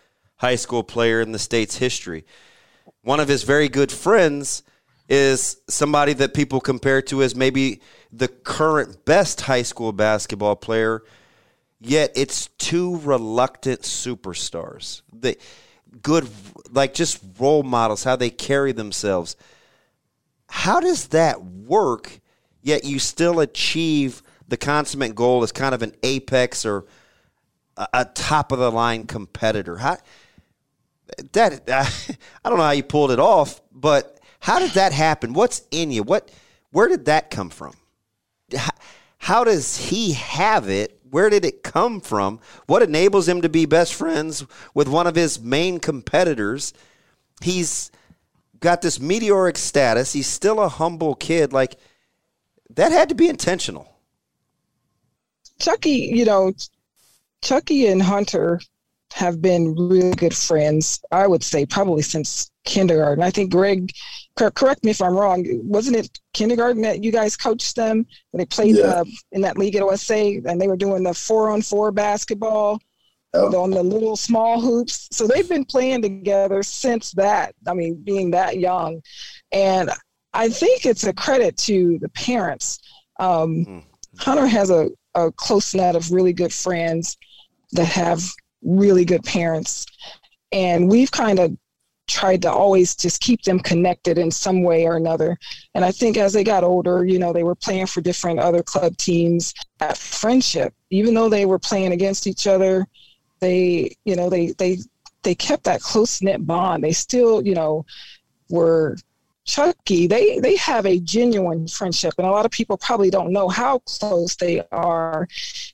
[0.40, 2.24] high school player in the state's history.
[3.02, 4.62] One of his very good friends
[5.06, 11.02] is somebody that people compare to as maybe the current best high school basketball player,
[11.78, 15.02] yet it's two reluctant superstars.
[15.12, 15.36] The
[16.00, 16.26] good
[16.70, 19.36] like just role models, how they carry themselves.
[20.48, 22.18] How does that work,
[22.62, 26.86] yet you still achieve the consummate goal as kind of an apex or
[27.76, 29.76] a, a top of the line competitor?
[29.76, 29.98] How
[31.32, 31.62] that
[32.44, 35.32] I don't know how you pulled it off, but how did that happen?
[35.32, 36.02] What's in you?
[36.02, 36.30] What?
[36.70, 37.74] Where did that come from?
[39.18, 40.98] How does he have it?
[41.10, 42.40] Where did it come from?
[42.66, 46.72] What enables him to be best friends with one of his main competitors?
[47.42, 47.90] He's
[48.60, 50.12] got this meteoric status.
[50.12, 51.52] He's still a humble kid.
[51.52, 51.76] Like
[52.70, 53.92] that had to be intentional.
[55.58, 56.52] Chucky, you know,
[57.42, 58.60] Chucky and Hunter
[59.12, 61.00] have been really good friends.
[61.10, 63.22] I would say probably since kindergarten.
[63.22, 63.92] I think Greg,
[64.36, 65.44] correct me if I'm wrong.
[65.64, 68.84] Wasn't it kindergarten that you guys coached them when they played yeah.
[68.84, 72.80] uh, in that league at OSA and they were doing the four on four basketball
[73.34, 73.62] oh.
[73.62, 75.08] on the little small hoops?
[75.10, 77.54] So they've been playing together since that.
[77.66, 79.02] I mean, being that young,
[79.52, 79.90] and
[80.32, 82.78] I think it's a credit to the parents.
[83.18, 83.78] Um, mm-hmm.
[84.18, 87.16] Hunter has a, a close net of really good friends
[87.72, 88.22] that have
[88.62, 89.86] really good parents.
[90.52, 91.56] And we've kind of
[92.10, 95.38] tried to always just keep them connected in some way or another.
[95.74, 98.62] And I think as they got older, you know, they were playing for different other
[98.62, 99.54] club teams.
[99.78, 102.86] That friendship, even though they were playing against each other,
[103.38, 104.78] they, you know, they they
[105.22, 106.82] they kept that close knit bond.
[106.82, 107.86] They still, you know,
[108.48, 108.96] were
[109.50, 113.48] Chucky, they they have a genuine friendship, and a lot of people probably don't know
[113.48, 115.26] how close they are.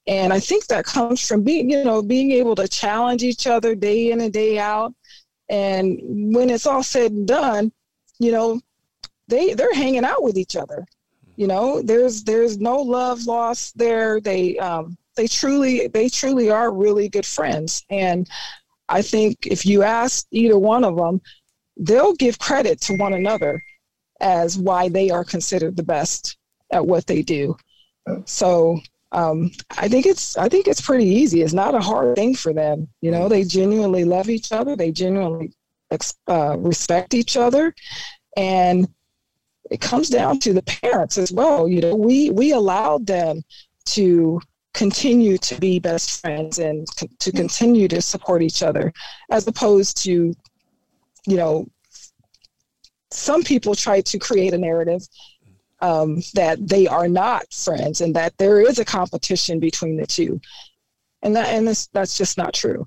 [0.07, 3.75] And I think that comes from being, you know, being able to challenge each other
[3.75, 4.95] day in and day out.
[5.51, 6.01] And
[6.35, 7.71] when it's all said and done,
[8.19, 8.61] you know,
[9.29, 10.87] they they're hanging out with each other.
[11.37, 14.23] You know, there's there's no love lost there.
[14.23, 17.85] They um, they truly they truly are really good friends.
[17.91, 18.27] And
[18.89, 21.21] I think if you ask either one of them,
[21.77, 23.63] they'll give credit to one another
[24.21, 26.37] as why they are considered the best
[26.73, 27.57] at what they do.
[28.25, 28.81] So
[29.13, 31.43] um, I think it's I think it's pretty easy.
[31.43, 32.89] It's not a hard thing for them.
[33.01, 34.77] You know, they genuinely love each other.
[34.77, 35.53] They genuinely
[36.29, 37.75] uh, respect each other,
[38.37, 38.89] and
[39.71, 41.69] it comes down to the parents as well.
[41.69, 43.43] You know, we we allowed them
[43.87, 44.41] to
[44.75, 46.87] continue to be best friends and
[47.19, 48.93] to continue to support each other,
[49.31, 50.35] as opposed to
[51.27, 51.69] you know,
[53.17, 55.07] some people try to create a narrative
[55.81, 60.41] um, that they are not friends and that there is a competition between the two,
[61.23, 62.87] and that and this, that's just not true.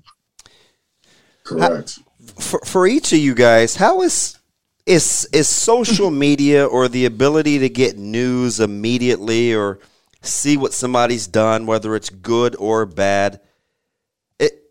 [1.44, 1.98] Correct.
[1.98, 4.38] How, for for each of you guys, how is
[4.86, 9.80] is is social media or the ability to get news immediately or
[10.22, 13.40] see what somebody's done, whether it's good or bad?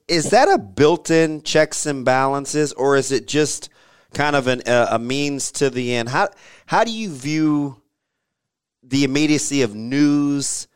[0.09, 3.69] is that a built-in checks and balances, or is it just
[4.13, 6.09] kind of an, a, a means to the end?
[6.09, 6.29] How
[6.65, 7.81] how do you view
[8.83, 10.67] the immediacy of news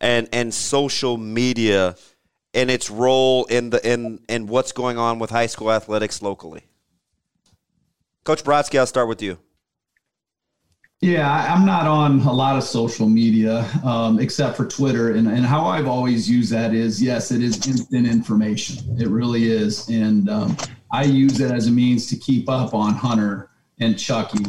[0.00, 1.96] and and social media
[2.52, 6.64] and its role in the in in what's going on with high school athletics locally?
[8.24, 9.38] Coach Brodsky, I'll start with you.
[11.00, 15.10] Yeah, I'm not on a lot of social media um, except for Twitter.
[15.12, 18.98] And, and how I've always used that is yes, it is instant information.
[18.98, 19.86] It really is.
[19.90, 20.56] And um,
[20.94, 24.44] I use it as a means to keep up on Hunter and Chucky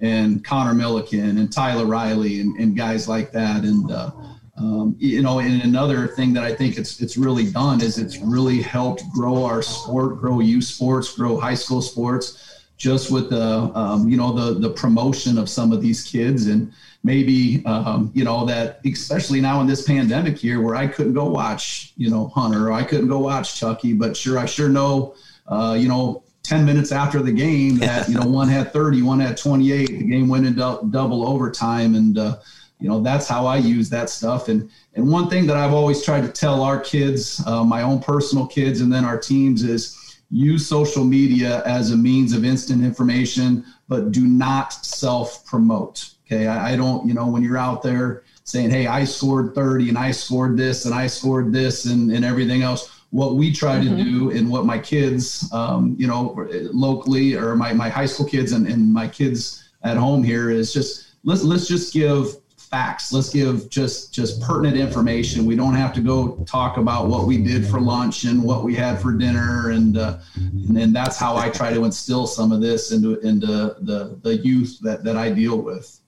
[0.00, 3.64] and Connor Milliken and Tyler Riley and, and guys like that.
[3.64, 4.10] And, uh,
[4.56, 8.16] um, you know, and another thing that I think it's it's really done is it's
[8.16, 13.70] really helped grow our sport, grow youth sports, grow high school sports just with the
[13.74, 16.72] um, you know the the promotion of some of these kids and
[17.04, 21.26] maybe um, you know that especially now in this pandemic year where I couldn't go
[21.26, 25.14] watch you know Hunter or I couldn't go watch Chucky, but sure I sure know
[25.50, 29.20] uh, you know 10 minutes after the game that you know one had 30 one
[29.20, 32.38] had 28 the game went into double overtime and uh,
[32.78, 36.02] you know that's how i use that stuff and and one thing that i've always
[36.02, 40.00] tried to tell our kids uh, my own personal kids and then our teams is
[40.30, 46.14] use social media as a means of instant information, but do not self promote.
[46.26, 46.46] Okay.
[46.46, 49.98] I, I, don't, you know, when you're out there saying, hey, I scored 30 and
[49.98, 52.99] I scored this and I scored this and, and everything else.
[53.10, 53.96] What we try mm-hmm.
[53.96, 58.26] to do and what my kids, um, you know, locally or my, my high school
[58.26, 62.36] kids and, and my kids at home here is just let's let's just give
[62.70, 63.12] facts.
[63.12, 65.44] Let's give just just pertinent information.
[65.44, 68.74] We don't have to go talk about what we did for lunch and what we
[68.74, 72.60] had for dinner, and uh, and then that's how I try to instill some of
[72.60, 73.46] this into into
[73.80, 76.00] the the youth that that I deal with.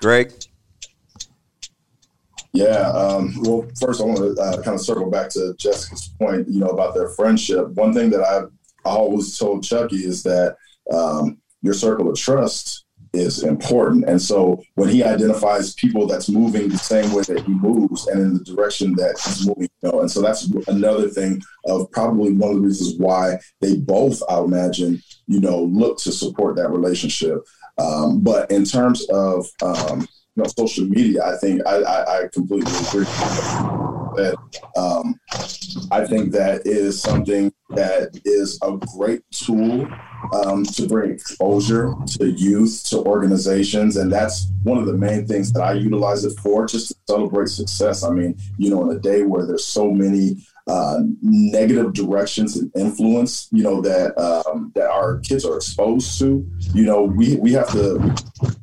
[0.00, 0.32] Greg.
[2.52, 2.90] Yeah.
[2.90, 6.60] Um, well, first I want to uh, kind of circle back to Jessica's point, you
[6.60, 7.68] know, about their friendship.
[7.74, 8.50] One thing that I've
[8.84, 10.56] always told Chucky is that
[10.92, 14.04] um, your circle of trust is important.
[14.06, 18.20] And so when he identifies people that's moving the same way that he moves and
[18.20, 22.32] in the direction that he's moving, you know, and so that's another thing of probably
[22.32, 26.70] one of the reasons why they both, I imagine, you know, look to support that
[26.70, 27.38] relationship.
[27.78, 30.06] Um, but in terms of um,
[30.38, 33.06] know social media, I think I, I, I completely agree.
[34.18, 34.34] said,
[34.76, 35.18] um,
[35.90, 39.86] I think that is something that is a great tool
[40.32, 43.96] um, to bring exposure to youth, to organizations.
[43.96, 47.48] And that's one of the main things that I utilize it for, just to celebrate
[47.48, 48.02] success.
[48.04, 50.36] I mean, you know, in a day where there's so many
[50.66, 56.46] uh, negative directions and influence, you know, that um, that our kids are exposed to,
[56.74, 58.14] you know, we, we have to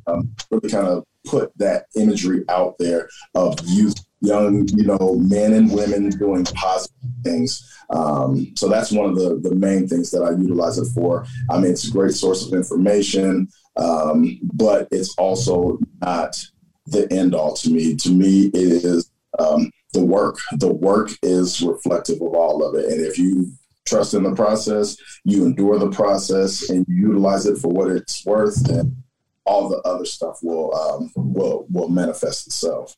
[0.06, 5.52] um, really kind of put that imagery out there of youth, young, you know, men
[5.52, 7.72] and women doing positive things.
[7.90, 11.26] Um, so that's one of the, the main things that I utilize it for.
[11.50, 16.36] I mean, it's a great source of information, um, but it's also not
[16.86, 17.94] the end all to me.
[17.96, 20.38] To me, it is um, the work.
[20.58, 22.90] The work is reflective of all of it.
[22.90, 23.52] And if you
[23.86, 28.24] trust in the process, you endure the process, and you utilize it for what it's
[28.26, 28.68] worth,
[29.46, 32.96] all the other stuff will um, will will manifest itself.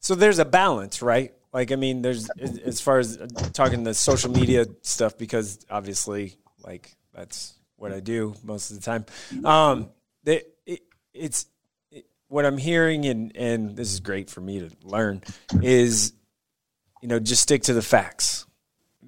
[0.00, 1.32] So there's a balance, right?
[1.52, 3.18] Like, I mean, there's as far as
[3.52, 8.82] talking the social media stuff because obviously, like that's what I do most of the
[8.82, 9.06] time.
[9.44, 9.90] Um,
[10.26, 10.80] it, it,
[11.12, 11.46] it's
[11.90, 15.22] it, what I'm hearing, and and this is great for me to learn
[15.62, 16.12] is,
[17.00, 18.46] you know, just stick to the facts.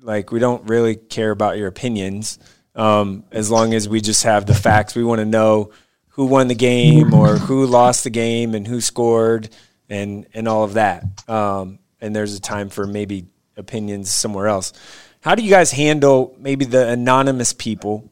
[0.01, 2.39] Like, we don't really care about your opinions
[2.77, 4.95] um, as long as we just have the facts.
[4.95, 5.73] We want to know
[6.17, 9.51] who won the game or who lost the game and who scored
[9.89, 11.05] and and all of that.
[11.29, 14.73] Um, and there's a time for maybe opinions somewhere else.
[15.21, 18.11] How do you guys handle maybe the anonymous people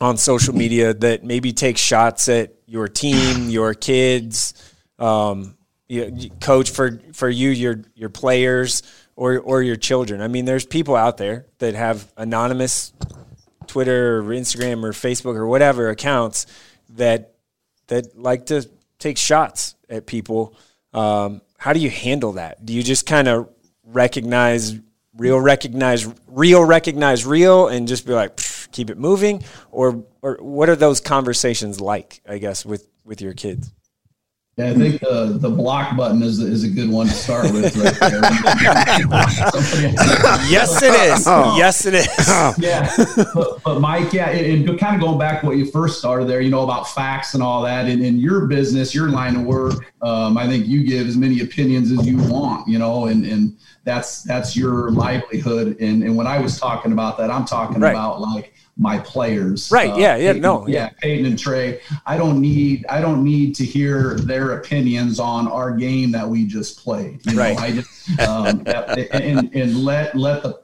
[0.00, 4.54] on social media that maybe take shots at your team, your kids,
[4.98, 5.58] um,
[5.88, 8.82] you, coach for for you, your your players,
[9.14, 10.22] or or your children?
[10.22, 12.94] I mean, there's people out there that have anonymous
[13.66, 16.46] Twitter or Instagram or Facebook or whatever accounts
[16.96, 17.34] that
[17.88, 18.68] that like to
[18.98, 20.54] take shots at people.
[20.92, 22.64] Um, how do you handle that?
[22.64, 23.48] Do you just kind of
[23.84, 24.78] recognize
[25.16, 28.40] real, recognize real, recognize real, and just be like
[28.72, 32.20] keep it moving, or or what are those conversations like?
[32.28, 33.72] I guess with with your kids.
[34.60, 37.74] Yeah, I think the the block button is is a good one to start with.
[37.76, 37.96] Right
[40.50, 41.26] yes, it is.
[41.56, 42.28] Yes, it is.
[42.58, 42.94] yeah,
[43.32, 46.28] but, but Mike, yeah, and, and, kind of going back to what you first started
[46.28, 49.44] there, you know about facts and all that, and in your business, your line of
[49.44, 53.24] work, um, I think you give as many opinions as you want, you know, and
[53.24, 55.80] and that's that's your livelihood.
[55.80, 57.92] And and when I was talking about that, I'm talking right.
[57.92, 59.70] about like my players.
[59.70, 59.90] Right.
[59.90, 60.16] Uh, yeah.
[60.16, 60.32] Yeah.
[60.32, 60.66] Peyton, no.
[60.66, 60.88] Yeah.
[60.98, 61.80] Peyton and Trey.
[62.06, 62.86] I don't need.
[62.88, 67.20] I don't need to hear their opinions on our game that we just played.
[67.26, 67.56] You right.
[67.56, 68.62] Know, I just um,
[69.12, 70.54] and and let let the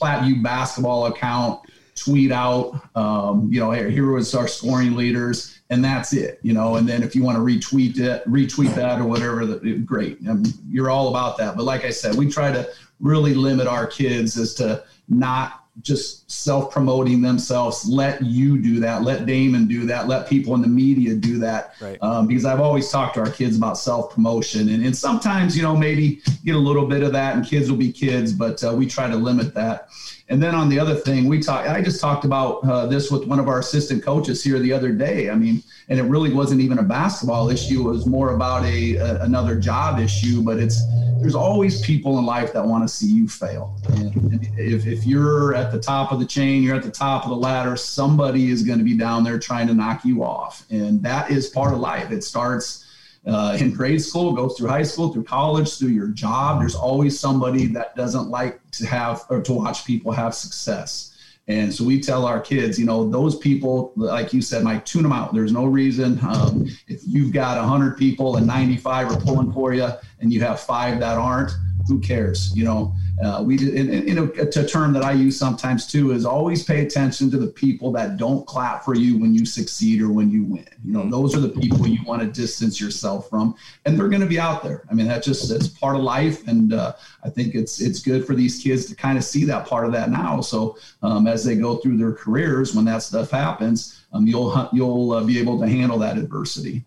[0.00, 1.60] Platteview basketball account
[1.94, 2.82] tweet out.
[2.96, 5.60] Um, you know, here, here was our scoring leaders.
[5.70, 6.76] And that's it, you know.
[6.76, 10.18] And then if you want to retweet it, retweet that or whatever, that, great.
[10.28, 11.56] I mean, you're all about that.
[11.56, 12.68] But like I said, we try to
[13.00, 17.88] really limit our kids as to not just self promoting themselves.
[17.88, 19.02] Let you do that.
[19.02, 20.06] Let Damon do that.
[20.06, 21.74] Let people in the media do that.
[21.80, 21.98] Right.
[22.02, 24.68] Um, because I've always talked to our kids about self promotion.
[24.68, 27.78] And, and sometimes, you know, maybe get a little bit of that and kids will
[27.78, 29.88] be kids, but uh, we try to limit that.
[30.28, 31.68] And then on the other thing, we talked.
[31.68, 34.92] I just talked about uh, this with one of our assistant coaches here the other
[34.92, 35.30] day.
[35.30, 37.88] I mean, and it really wasn't even a basketball issue.
[37.88, 40.42] It was more about a, a another job issue.
[40.42, 40.82] But it's
[41.20, 43.76] there's always people in life that want to see you fail.
[43.90, 47.30] And if if you're at the top of the chain, you're at the top of
[47.30, 47.76] the ladder.
[47.76, 51.48] Somebody is going to be down there trying to knock you off, and that is
[51.48, 52.10] part of life.
[52.10, 52.84] It starts
[53.26, 56.60] uh, in grade school, goes through high school, through college, through your job.
[56.60, 61.12] There's always somebody that doesn't like to have or to watch people have success.
[61.48, 65.02] And so we tell our kids, you know, those people, like you said, Mike, tune
[65.02, 65.34] them out.
[65.34, 66.20] There's no reason.
[66.22, 69.88] Um, if you've got 100 people and 95 are pulling for you
[70.20, 71.50] and you have five that aren't,
[71.86, 72.54] who cares?
[72.56, 75.86] You know, uh, we and, and, you know a, a term that I use sometimes
[75.86, 79.44] too is always pay attention to the people that don't clap for you when you
[79.44, 80.66] succeed or when you win.
[80.84, 81.10] You know, mm-hmm.
[81.10, 83.54] those are the people you want to distance yourself from,
[83.84, 84.84] and they're going to be out there.
[84.90, 88.26] I mean, that just it's part of life, and uh, I think it's it's good
[88.26, 90.40] for these kids to kind of see that part of that now.
[90.40, 95.12] So um, as they go through their careers, when that stuff happens, um, you'll you'll
[95.12, 96.84] uh, be able to handle that adversity.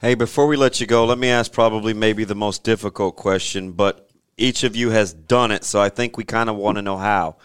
[0.00, 3.72] Hey, before we let you go, let me ask probably maybe the most difficult question,
[3.72, 4.05] but
[4.36, 6.98] each of you has done it, so I think we kind of want to know
[6.98, 7.36] how.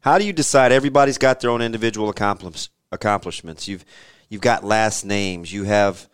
[0.00, 0.70] How do you decide?
[0.70, 3.68] Everybody's got their own individual accomplishments.
[3.68, 3.84] You've
[4.28, 5.52] you've got last names.
[5.52, 6.08] You have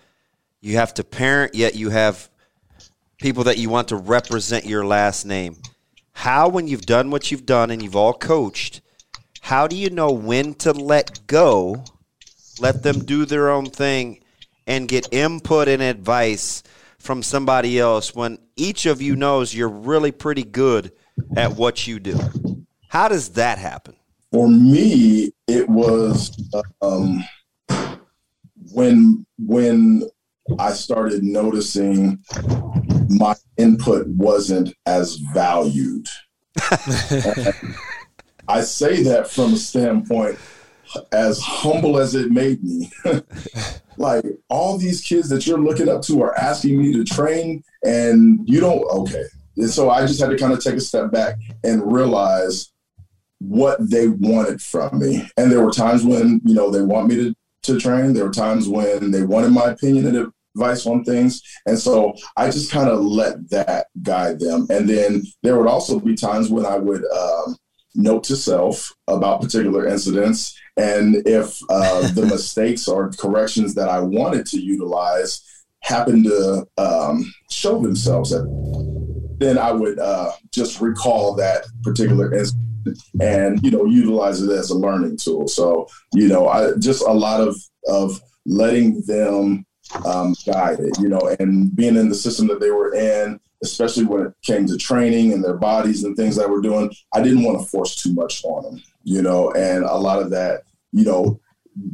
[0.60, 2.30] you have to parent, yet you have
[3.18, 5.56] people that you want to represent your last name.
[6.12, 8.80] How, when you've done what you've done and you've all coached,
[9.40, 11.84] how do you know when to let go,
[12.60, 14.22] let them do their own thing,
[14.66, 16.62] and get input and advice
[17.00, 20.92] from somebody else when each of you knows you're really pretty good
[21.36, 22.18] at what you do?
[22.88, 23.96] How does that happen?
[24.30, 26.36] For me, it was
[26.82, 27.24] um,
[28.72, 30.08] when when
[30.58, 32.22] I started noticing
[33.08, 36.06] my input wasn't as valued.
[38.48, 40.38] I say that from a standpoint
[41.12, 42.90] as humble as it made me.
[43.96, 48.40] like all these kids that you're looking up to are asking me to train and
[48.48, 49.24] you don't okay.
[49.56, 52.72] And so I just had to kind of take a step back and realize
[53.38, 55.28] what they wanted from me.
[55.36, 58.12] And there were times when, you know, they want me to to train.
[58.12, 61.42] There were times when they wanted my opinion and advice on things.
[61.66, 64.66] And so I just kind of let that guide them.
[64.70, 67.56] And then there would also be times when I would um,
[67.94, 70.58] note to self about particular incidents.
[70.76, 75.42] And if uh, the mistakes or corrections that I wanted to utilize
[75.82, 78.30] happened to um, show themselves,
[79.38, 82.66] then I would uh, just recall that particular incident
[83.20, 85.48] and you know utilize it as a learning tool.
[85.48, 89.66] So you know, I just a lot of of letting them
[90.06, 94.04] um, guide it, you know, and being in the system that they were in, especially
[94.04, 97.44] when it came to training and their bodies and things that we're doing, I didn't
[97.44, 101.04] want to force too much on them, you know, and a lot of that, you
[101.04, 101.40] know,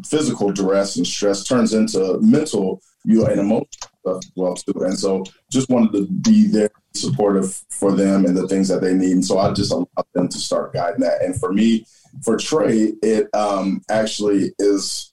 [0.05, 4.85] physical duress and stress turns into mental, you know, and emotional stuff as well too.
[4.85, 8.95] And so just wanted to be there supportive for them and the things that they
[8.95, 9.13] need.
[9.13, 11.23] And so I just allowed them to start guiding that.
[11.23, 11.87] And for me,
[12.23, 15.13] for Trey, it um, actually is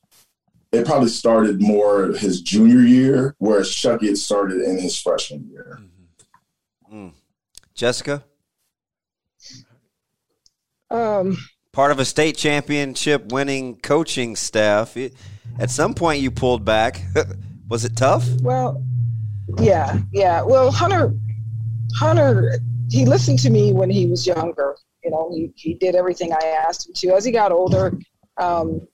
[0.72, 5.78] it probably started more his junior year, whereas Chucky had started in his freshman year.
[5.80, 5.93] Mm-hmm.
[6.94, 7.12] Mm.
[7.74, 8.24] Jessica?
[10.92, 11.38] Um,
[11.72, 14.96] Part of a state championship winning coaching staff.
[15.58, 17.02] At some point, you pulled back.
[17.68, 18.28] Was it tough?
[18.42, 18.84] Well,
[19.60, 20.44] yeah, yeah.
[20.44, 21.14] Well, Hunter,
[21.96, 22.60] Hunter,
[22.92, 24.76] he listened to me when he was younger.
[25.04, 27.16] You know, he, he did everything I asked him to.
[27.16, 27.98] As he got older,
[28.38, 28.88] um,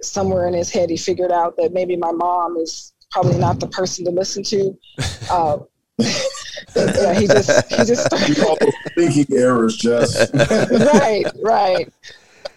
[0.00, 3.68] somewhere in his head he figured out that maybe my mom is probably not the
[3.68, 4.78] person to listen to.
[5.30, 5.58] Uh,
[5.98, 11.92] yeah, he just he just started thinking errors, just right, right.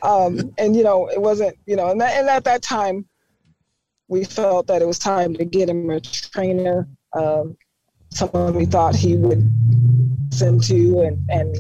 [0.02, 3.06] Um, and you know, it wasn't you know, and, that, and at that time,
[4.08, 7.58] we felt that it was time to get him a trainer, um,
[8.12, 9.52] someone we thought he would
[10.32, 11.58] send to, and and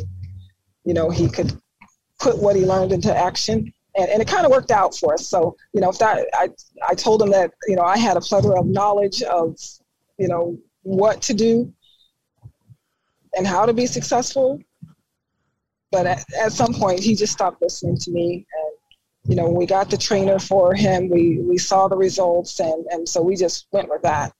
[0.85, 1.59] you know, he could
[2.19, 5.27] put what he learned into action and, and it kind of worked out for us.
[5.27, 6.49] So, you know, if that, I,
[6.87, 9.57] I told him that, you know, I had a plethora of knowledge of,
[10.17, 11.73] you know, what to do
[13.35, 14.61] and how to be successful.
[15.91, 18.45] But at, at some point, he just stopped listening to me.
[18.53, 21.09] And, you know, we got the trainer for him.
[21.09, 22.59] We, we saw the results.
[22.59, 24.31] And, and so we just went with that.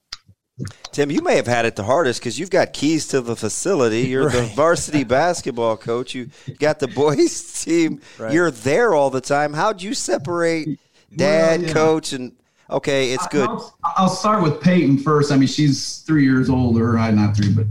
[0.92, 4.02] Tim, you may have had it the hardest because you've got keys to the facility.
[4.02, 4.48] You're right.
[4.48, 6.14] the varsity basketball coach.
[6.14, 8.00] You got the boys team.
[8.18, 8.32] Right.
[8.32, 9.52] You're there all the time.
[9.52, 10.78] How'd you separate
[11.14, 11.74] dad, well, yeah.
[11.74, 12.32] coach, and
[12.70, 13.48] okay, it's good.
[13.48, 15.32] I'll, I'll, start with Peyton first.
[15.32, 16.98] I mean, she's three years older.
[16.98, 17.66] I not three, but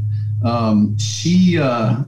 [0.47, 2.03] um, she uh,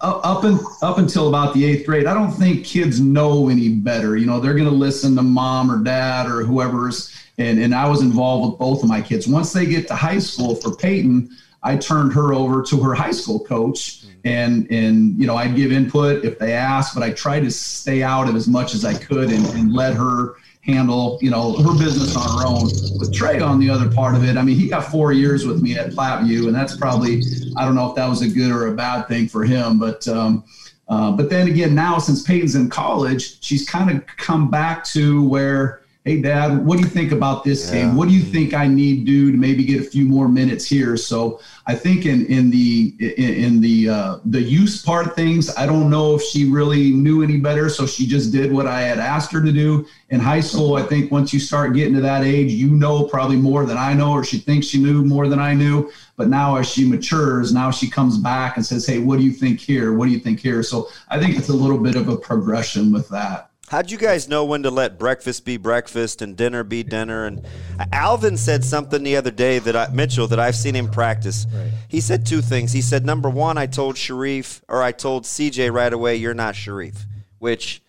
[0.00, 2.06] up and up until about the eighth grade.
[2.06, 4.16] I don't think kids know any better.
[4.16, 7.88] You know, they're going to listen to mom or dad or whoever's and and I
[7.88, 9.26] was involved with both of my kids.
[9.26, 11.30] Once they get to high school, for Peyton,
[11.62, 15.72] I turned her over to her high school coach, and and you know I'd give
[15.72, 18.94] input if they asked, but I tried to stay out of as much as I
[18.94, 20.34] could and, and let her
[20.68, 22.64] handle you know her business on her own.
[22.98, 25.62] With Trey on the other part of it, I mean he got four years with
[25.62, 27.22] me at Platteview, and that's probably
[27.56, 30.06] I don't know if that was a good or a bad thing for him, but.
[30.06, 30.44] Um,
[30.90, 35.22] uh, but then again, now since Peyton's in college, she's kind of come back to
[35.28, 37.82] where hey dad what do you think about this yeah.
[37.82, 37.94] game?
[37.94, 40.64] What do you think i need to do to maybe get a few more minutes
[40.64, 40.96] here?
[40.96, 45.54] So i think in in the in, in the uh, the use part of things
[45.56, 48.80] i don't know if she really knew any better so she just did what i
[48.80, 49.86] had asked her to do.
[50.08, 53.36] In high school i think once you start getting to that age you know probably
[53.36, 55.90] more than i know or she thinks she knew more than i knew.
[56.16, 59.32] But now as she matures now she comes back and says hey what do you
[59.32, 59.92] think here?
[59.92, 60.62] What do you think here?
[60.62, 64.28] So i think it's a little bit of a progression with that How'd you guys
[64.28, 67.26] know when to let breakfast be breakfast and dinner be dinner?
[67.26, 67.44] And
[67.92, 71.46] Alvin said something the other day that I, Mitchell that I've seen him practice.
[71.52, 71.70] Right.
[71.88, 72.72] He said two things.
[72.72, 76.56] He said, number one, I told Sharif or I told CJ right away, you're not
[76.56, 77.04] Sharif,
[77.38, 77.82] which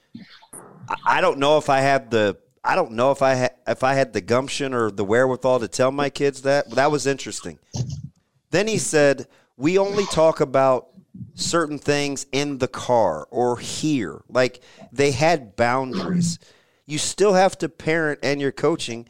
[1.06, 3.94] I don't know if I have the I don't know if I ha- if I
[3.94, 6.70] had the gumption or the wherewithal to tell my kids that.
[6.72, 7.58] That was interesting.
[8.52, 10.90] Then he said, we only talk about
[11.36, 14.22] certain things in the car or here.
[14.30, 16.40] Like they had boundaries.
[16.86, 19.08] You still have to parent and your coaching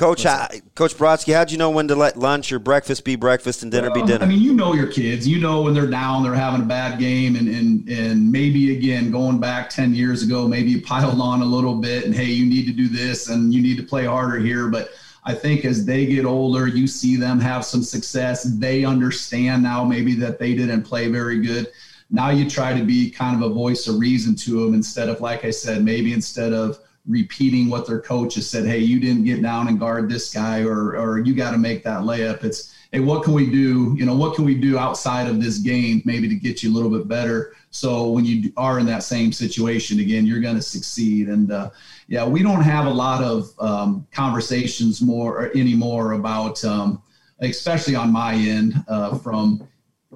[0.00, 3.62] Coach, I, Coach Brodsky, how'd you know when to let lunch or breakfast be breakfast
[3.62, 4.24] and dinner well, be dinner?
[4.24, 5.28] I mean, you know your kids.
[5.28, 9.10] You know when they're down, they're having a bad game, and and and maybe again
[9.10, 12.46] going back ten years ago, maybe you piled on a little bit, and hey, you
[12.46, 14.68] need to do this, and you need to play harder here.
[14.68, 14.92] But
[15.24, 18.44] I think as they get older, you see them have some success.
[18.44, 21.68] They understand now maybe that they didn't play very good.
[22.10, 25.20] Now you try to be kind of a voice of reason to them instead of,
[25.20, 28.66] like I said, maybe instead of repeating what their coach has said.
[28.66, 31.84] Hey, you didn't get down and guard this guy, or or you got to make
[31.84, 32.42] that layup.
[32.44, 33.94] It's hey, what can we do?
[33.96, 36.74] You know, what can we do outside of this game maybe to get you a
[36.74, 37.54] little bit better?
[37.70, 41.28] So when you are in that same situation again, you're going to succeed.
[41.28, 41.70] And uh,
[42.08, 47.02] yeah, we don't have a lot of um, conversations more anymore about, um,
[47.40, 49.68] especially on my end, uh, from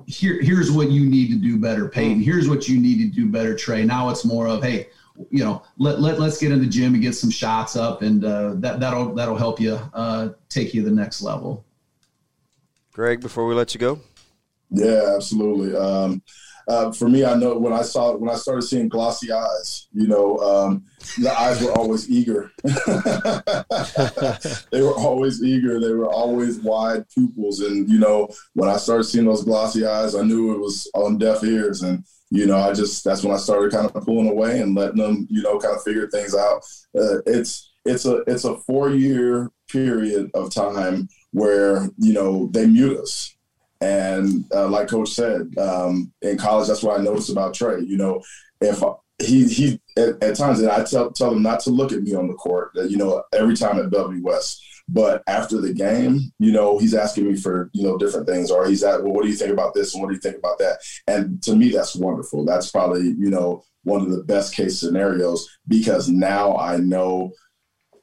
[0.06, 0.42] here.
[0.42, 2.20] Here's what you need to do better, Peyton.
[2.20, 3.84] Here's what you need to do better, Trey.
[3.84, 4.88] Now it's more of hey
[5.30, 8.24] you know, let, let, let's get in the gym and get some shots up and
[8.24, 11.63] uh, that, that'll, that'll help you uh, take you to the next level.
[12.94, 13.98] Greg, before we let you go.
[14.70, 15.76] Yeah, absolutely.
[15.76, 16.22] Um,
[16.68, 20.06] uh, for me, I know when I saw when I started seeing glossy eyes, you
[20.06, 20.84] know, um,
[21.18, 22.52] the eyes were always eager.
[24.70, 25.80] they were always eager.
[25.80, 30.14] They were always wide pupils, and you know, when I started seeing those glossy eyes,
[30.14, 31.82] I knew it was on deaf ears.
[31.82, 35.02] And you know, I just that's when I started kind of pulling away and letting
[35.02, 36.62] them, you know, kind of figure things out.
[36.96, 42.64] Uh, it's it's a it's a four year period of time where you know they
[42.66, 43.34] mute us,
[43.80, 47.80] and uh, like Coach said, um, in college, that's what I noticed about Trey.
[47.80, 48.22] You know,
[48.60, 48.82] if
[49.18, 52.14] he he at, at times, and I tell tell him not to look at me
[52.14, 52.70] on the court.
[52.74, 54.64] You know, every time at Bellevue West.
[54.86, 58.66] But after the game, you know, he's asking me for, you know, different things, or
[58.66, 59.94] he's at, well, what do you think about this?
[59.94, 60.76] And what do you think about that?
[61.06, 62.44] And to me, that's wonderful.
[62.44, 67.32] That's probably, you know, one of the best case scenarios because now I know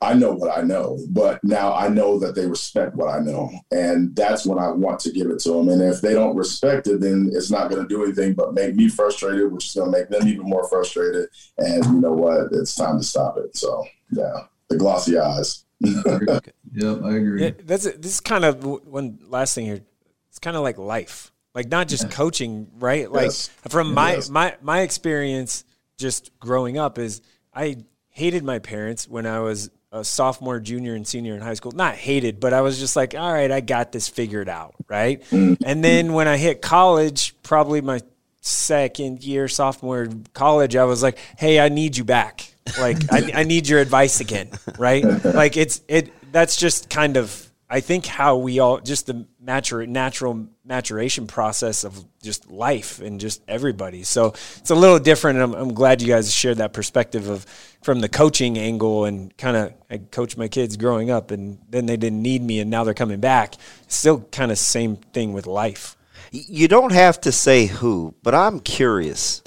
[0.03, 3.51] I know what I know, but now I know that they respect what I know.
[3.69, 5.69] And that's when I want to give it to them.
[5.69, 8.75] And if they don't respect it, then it's not going to do anything but make
[8.75, 11.29] me frustrated, which is going to make them even more frustrated.
[11.59, 12.47] And you know what?
[12.51, 13.55] It's time to stop it.
[13.55, 15.65] So, yeah, the glossy eyes.
[15.81, 17.43] yep, I agree.
[17.43, 19.81] Yeah, that's this is kind of one last thing here.
[20.29, 22.09] It's kind of like life, like not just yeah.
[22.09, 23.11] coaching, right?
[23.11, 23.49] Like yes.
[23.67, 24.29] from my yes.
[24.29, 25.63] my my experience,
[25.97, 27.21] just growing up, is
[27.53, 27.77] I
[28.09, 31.71] hated my parents when I was a sophomore, junior, and senior in high school.
[31.71, 35.21] Not hated, but I was just like, all right, I got this figured out, right?
[35.23, 35.63] Mm-hmm.
[35.65, 38.01] And then when I hit college, probably my
[38.41, 42.53] second year sophomore college, I was like, hey, I need you back.
[42.79, 45.03] Like I, I need your advice again, right?
[45.23, 46.11] Like it's it.
[46.31, 52.03] That's just kind of I think how we all just the natural maturation process of
[52.21, 54.03] just life and just everybody.
[54.03, 55.39] So it's a little different.
[55.39, 57.45] I'm, I'm glad you guys shared that perspective of
[57.81, 61.85] from the coaching angle and kind of I coached my kids growing up and then
[61.85, 63.55] they didn't need me and now they're coming back.
[63.87, 65.95] Still kind of same thing with life.
[66.33, 69.41] You don't have to say who, but I'm curious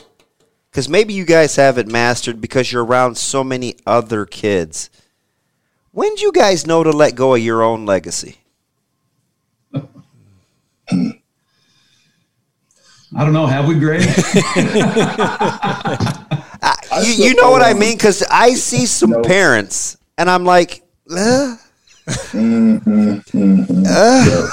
[0.70, 4.88] because maybe you guys have it mastered because you're around so many other kids.
[5.94, 8.38] When did you guys know to let go of your own legacy?
[9.72, 11.20] I
[13.14, 13.46] don't know.
[13.46, 14.00] Have we, Greg?
[17.04, 17.96] you, you, know what I mean?
[17.96, 19.24] Because I see some nope.
[19.24, 21.56] parents, and I'm like, uh,
[22.08, 23.84] mm-hmm, mm-hmm.
[23.86, 24.48] Uh,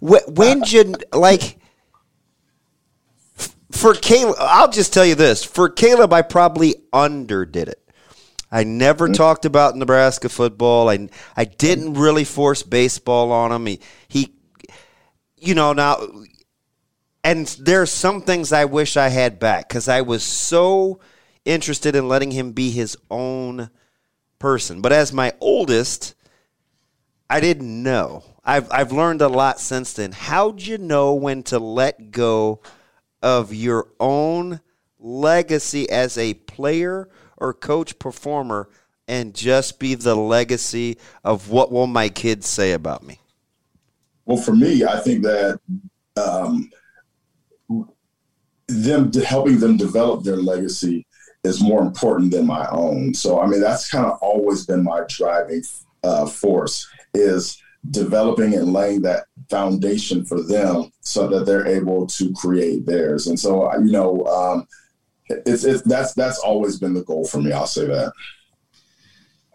[0.00, 1.58] when you like?
[3.72, 7.81] For Caleb, I'll just tell you this: for Caleb, I probably underdid it.
[8.52, 9.14] I never mm-hmm.
[9.14, 10.88] talked about Nebraska football.
[10.88, 13.66] I I didn't really force baseball on him.
[13.66, 14.34] He he
[15.42, 15.98] you know, now,
[17.24, 21.00] and there are some things I wish I had back because I was so
[21.44, 23.68] interested in letting him be his own
[24.38, 24.80] person.
[24.80, 26.14] But as my oldest,
[27.28, 28.22] I didn't know.
[28.44, 30.12] I've I've learned a lot since then.
[30.12, 32.60] How'd you know when to let go
[33.20, 34.60] of your own
[35.00, 37.08] legacy as a player
[37.42, 38.68] or coach performer
[39.08, 43.18] and just be the legacy of what will my kids say about me?
[44.24, 45.58] Well, for me, I think that
[46.16, 46.70] um,
[48.68, 51.04] them helping them develop their legacy
[51.42, 53.12] is more important than my own.
[53.12, 55.64] So, I mean, that's kind of always been my driving
[56.04, 62.32] uh, force is developing and laying that foundation for them so that they're able to
[62.34, 63.26] create theirs.
[63.26, 64.68] And so, you know, um,
[65.46, 67.52] it's, it's that's that's always been the goal for me.
[67.52, 68.12] I'll say that.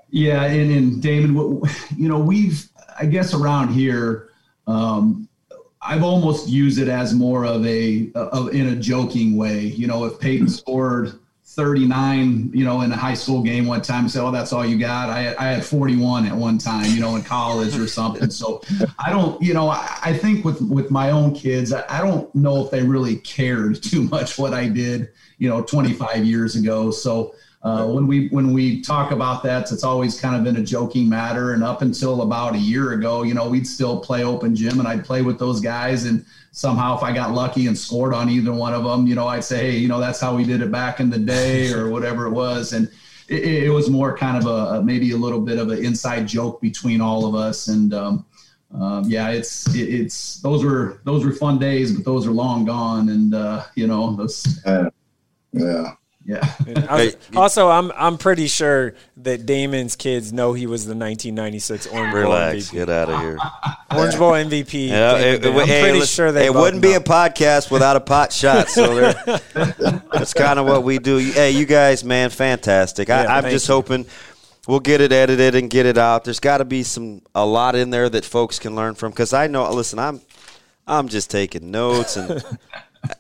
[0.10, 1.62] Yeah, and and Damon,
[1.96, 2.68] you know, we've
[3.00, 4.30] I guess around here
[4.66, 5.28] um,
[5.82, 9.62] I've almost used it as more of a of, in a joking way.
[9.62, 11.20] You know, if Peyton scored
[11.50, 14.78] 39, you know, in a high school game one time say, oh, that's all you
[14.78, 15.10] got.
[15.10, 18.30] I, I had 41 at one time, you know, in college or something.
[18.30, 18.62] So
[19.00, 22.34] I don't, you know, I, I think with, with my own kids, I, I don't
[22.36, 26.92] know if they really cared too much what I did, you know, 25 years ago.
[26.92, 27.34] So
[27.64, 31.10] uh, when we when we talk about that, it's always kind of been a joking
[31.10, 31.54] matter.
[31.54, 34.88] And up until about a year ago, you know, we'd still play open gym, and
[34.88, 36.06] I'd play with those guys.
[36.06, 39.28] And somehow, if I got lucky and scored on either one of them, you know,
[39.28, 41.90] I'd say, hey, you know, that's how we did it back in the day, or
[41.90, 42.74] whatever it was.
[42.74, 42.92] And
[43.28, 46.62] it, it was more kind of a maybe a little bit of an inside joke
[46.62, 47.70] between all of us.
[47.70, 48.26] And um,
[48.72, 52.66] um, yeah, it's it, it's those were those were fun days, but those are long
[52.66, 53.10] gone.
[53.10, 54.62] And uh, you know, those.
[54.64, 54.90] Yeah.
[55.54, 55.94] yeah.
[56.28, 56.54] Yeah.
[56.90, 62.14] I, also, I'm I'm pretty sure that Damon's kids know he was the 1996 Orange
[62.14, 62.52] Relax, Bowl MVP.
[62.52, 63.38] Relax, get out of here.
[63.96, 64.88] Orange Bowl MVP.
[64.98, 67.96] Yeah, Damon it, I'm hey, pretty listen, sure they it wouldn't be a podcast without
[67.96, 68.68] a pot shot.
[68.68, 69.14] So
[70.12, 71.18] that's kind of what we do.
[71.18, 73.08] Hey, you guys, man, fantastic.
[73.08, 73.76] Yeah, I, I'm just you.
[73.76, 74.06] hoping
[74.68, 76.26] we'll get it edited and get it out.
[76.26, 79.32] There's got to be some a lot in there that folks can learn from because
[79.32, 79.72] I know.
[79.72, 80.20] Listen, I'm
[80.86, 82.44] I'm just taking notes and.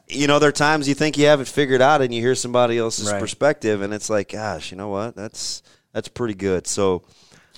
[0.07, 2.35] You know, there are times you think you have it figured out, and you hear
[2.35, 3.19] somebody else's Right.
[3.19, 5.15] perspective, and it's like, gosh, you know what?
[5.15, 5.61] That's
[5.93, 6.67] that's pretty good.
[6.67, 7.03] So,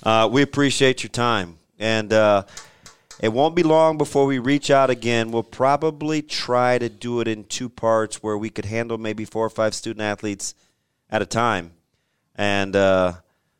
[0.02, 2.44] uh, we appreciate your time, and uh,
[3.20, 5.30] it won't be long before we reach out again.
[5.30, 9.44] We'll probably try to do it in two parts where we could handle maybe four
[9.44, 10.54] or five student athletes
[11.10, 11.72] at a time.
[12.34, 13.12] And uh,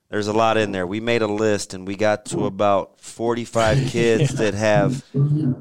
[0.09, 0.87] there's a lot in there.
[0.87, 5.05] We made a list and we got to about 45 kids that have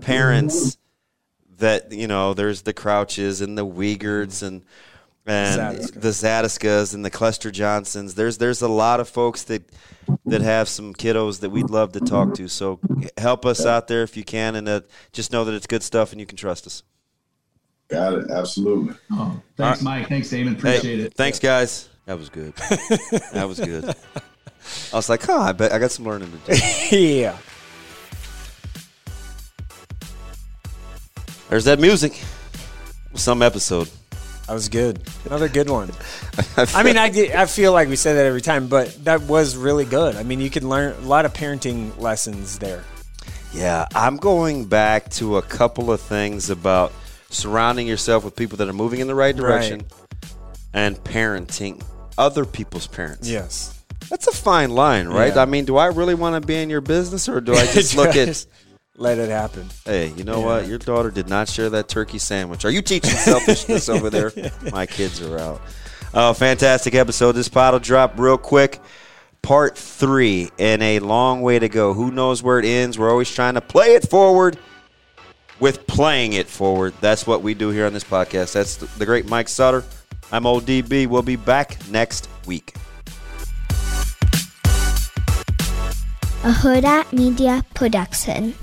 [0.01, 0.78] parents
[1.60, 4.64] that, you know, there's the Crouches and the Uyghurs and
[5.26, 6.01] and Zadiskas.
[6.01, 8.16] the Zadiskas and the Cluster Johnsons.
[8.16, 9.64] There's there's a lot of folks that
[10.26, 12.47] that have some kiddos that we'd love to talk to.
[12.47, 12.80] So
[13.18, 14.82] help us out there if you can, and uh,
[15.12, 16.84] just know that it's good stuff and you can trust us.
[17.89, 18.32] Got it.
[18.32, 18.95] Absolutely.
[19.12, 20.07] Oh, thanks, Mike.
[20.07, 20.55] Thanks, Damon.
[20.55, 21.14] Hey, Appreciate it.
[21.16, 21.89] Thanks, guys.
[22.05, 22.53] That was good.
[23.34, 23.86] that was good.
[24.93, 26.53] I was like, oh, I bet I got some learning to
[26.91, 26.97] do.
[26.97, 27.38] yeah.
[31.50, 32.22] There's that music.
[33.16, 33.89] Some episode.
[34.47, 35.02] That was good.
[35.26, 35.91] Another good one.
[36.58, 39.86] I mean, I, I feel like we say that every time, but that was really
[39.86, 40.16] good.
[40.16, 42.84] I mean, you can learn a lot of parenting lessons there.
[43.54, 46.93] Yeah, I'm going back to a couple of things about
[47.30, 49.86] surrounding yourself with people that are moving in the right direction
[50.74, 51.84] and parenting
[52.18, 53.28] other people's parents.
[53.28, 53.76] Yes.
[54.10, 55.34] That's a fine line, right?
[55.36, 55.41] Yeah.
[55.41, 57.95] I mean, do I really want to be in your business or do I just
[57.95, 58.45] look at,
[59.00, 59.68] let it happen.
[59.86, 60.45] hey, you know Yeah.
[60.45, 60.68] what?
[60.68, 62.66] Your daughter did not share that turkey sandwich.
[62.66, 64.32] Are you teaching selfishness over there?
[64.72, 65.62] My kids are out.
[66.14, 67.32] Oh, fantastic episode.
[67.34, 68.80] This pot will drop real quick.
[69.41, 71.93] Part three, and a long way to go.
[71.93, 73.00] Who knows where it ends?
[73.00, 74.58] We're always trying to play it forward
[75.62, 76.93] with playing it forward.
[77.00, 78.52] That's what we do here on this podcast.
[78.54, 79.86] That's the, the great Mike Sutter.
[80.32, 81.08] I'm old DB.
[81.08, 82.74] We'll be back next week.
[86.43, 88.56] a Hurrdat Media Production.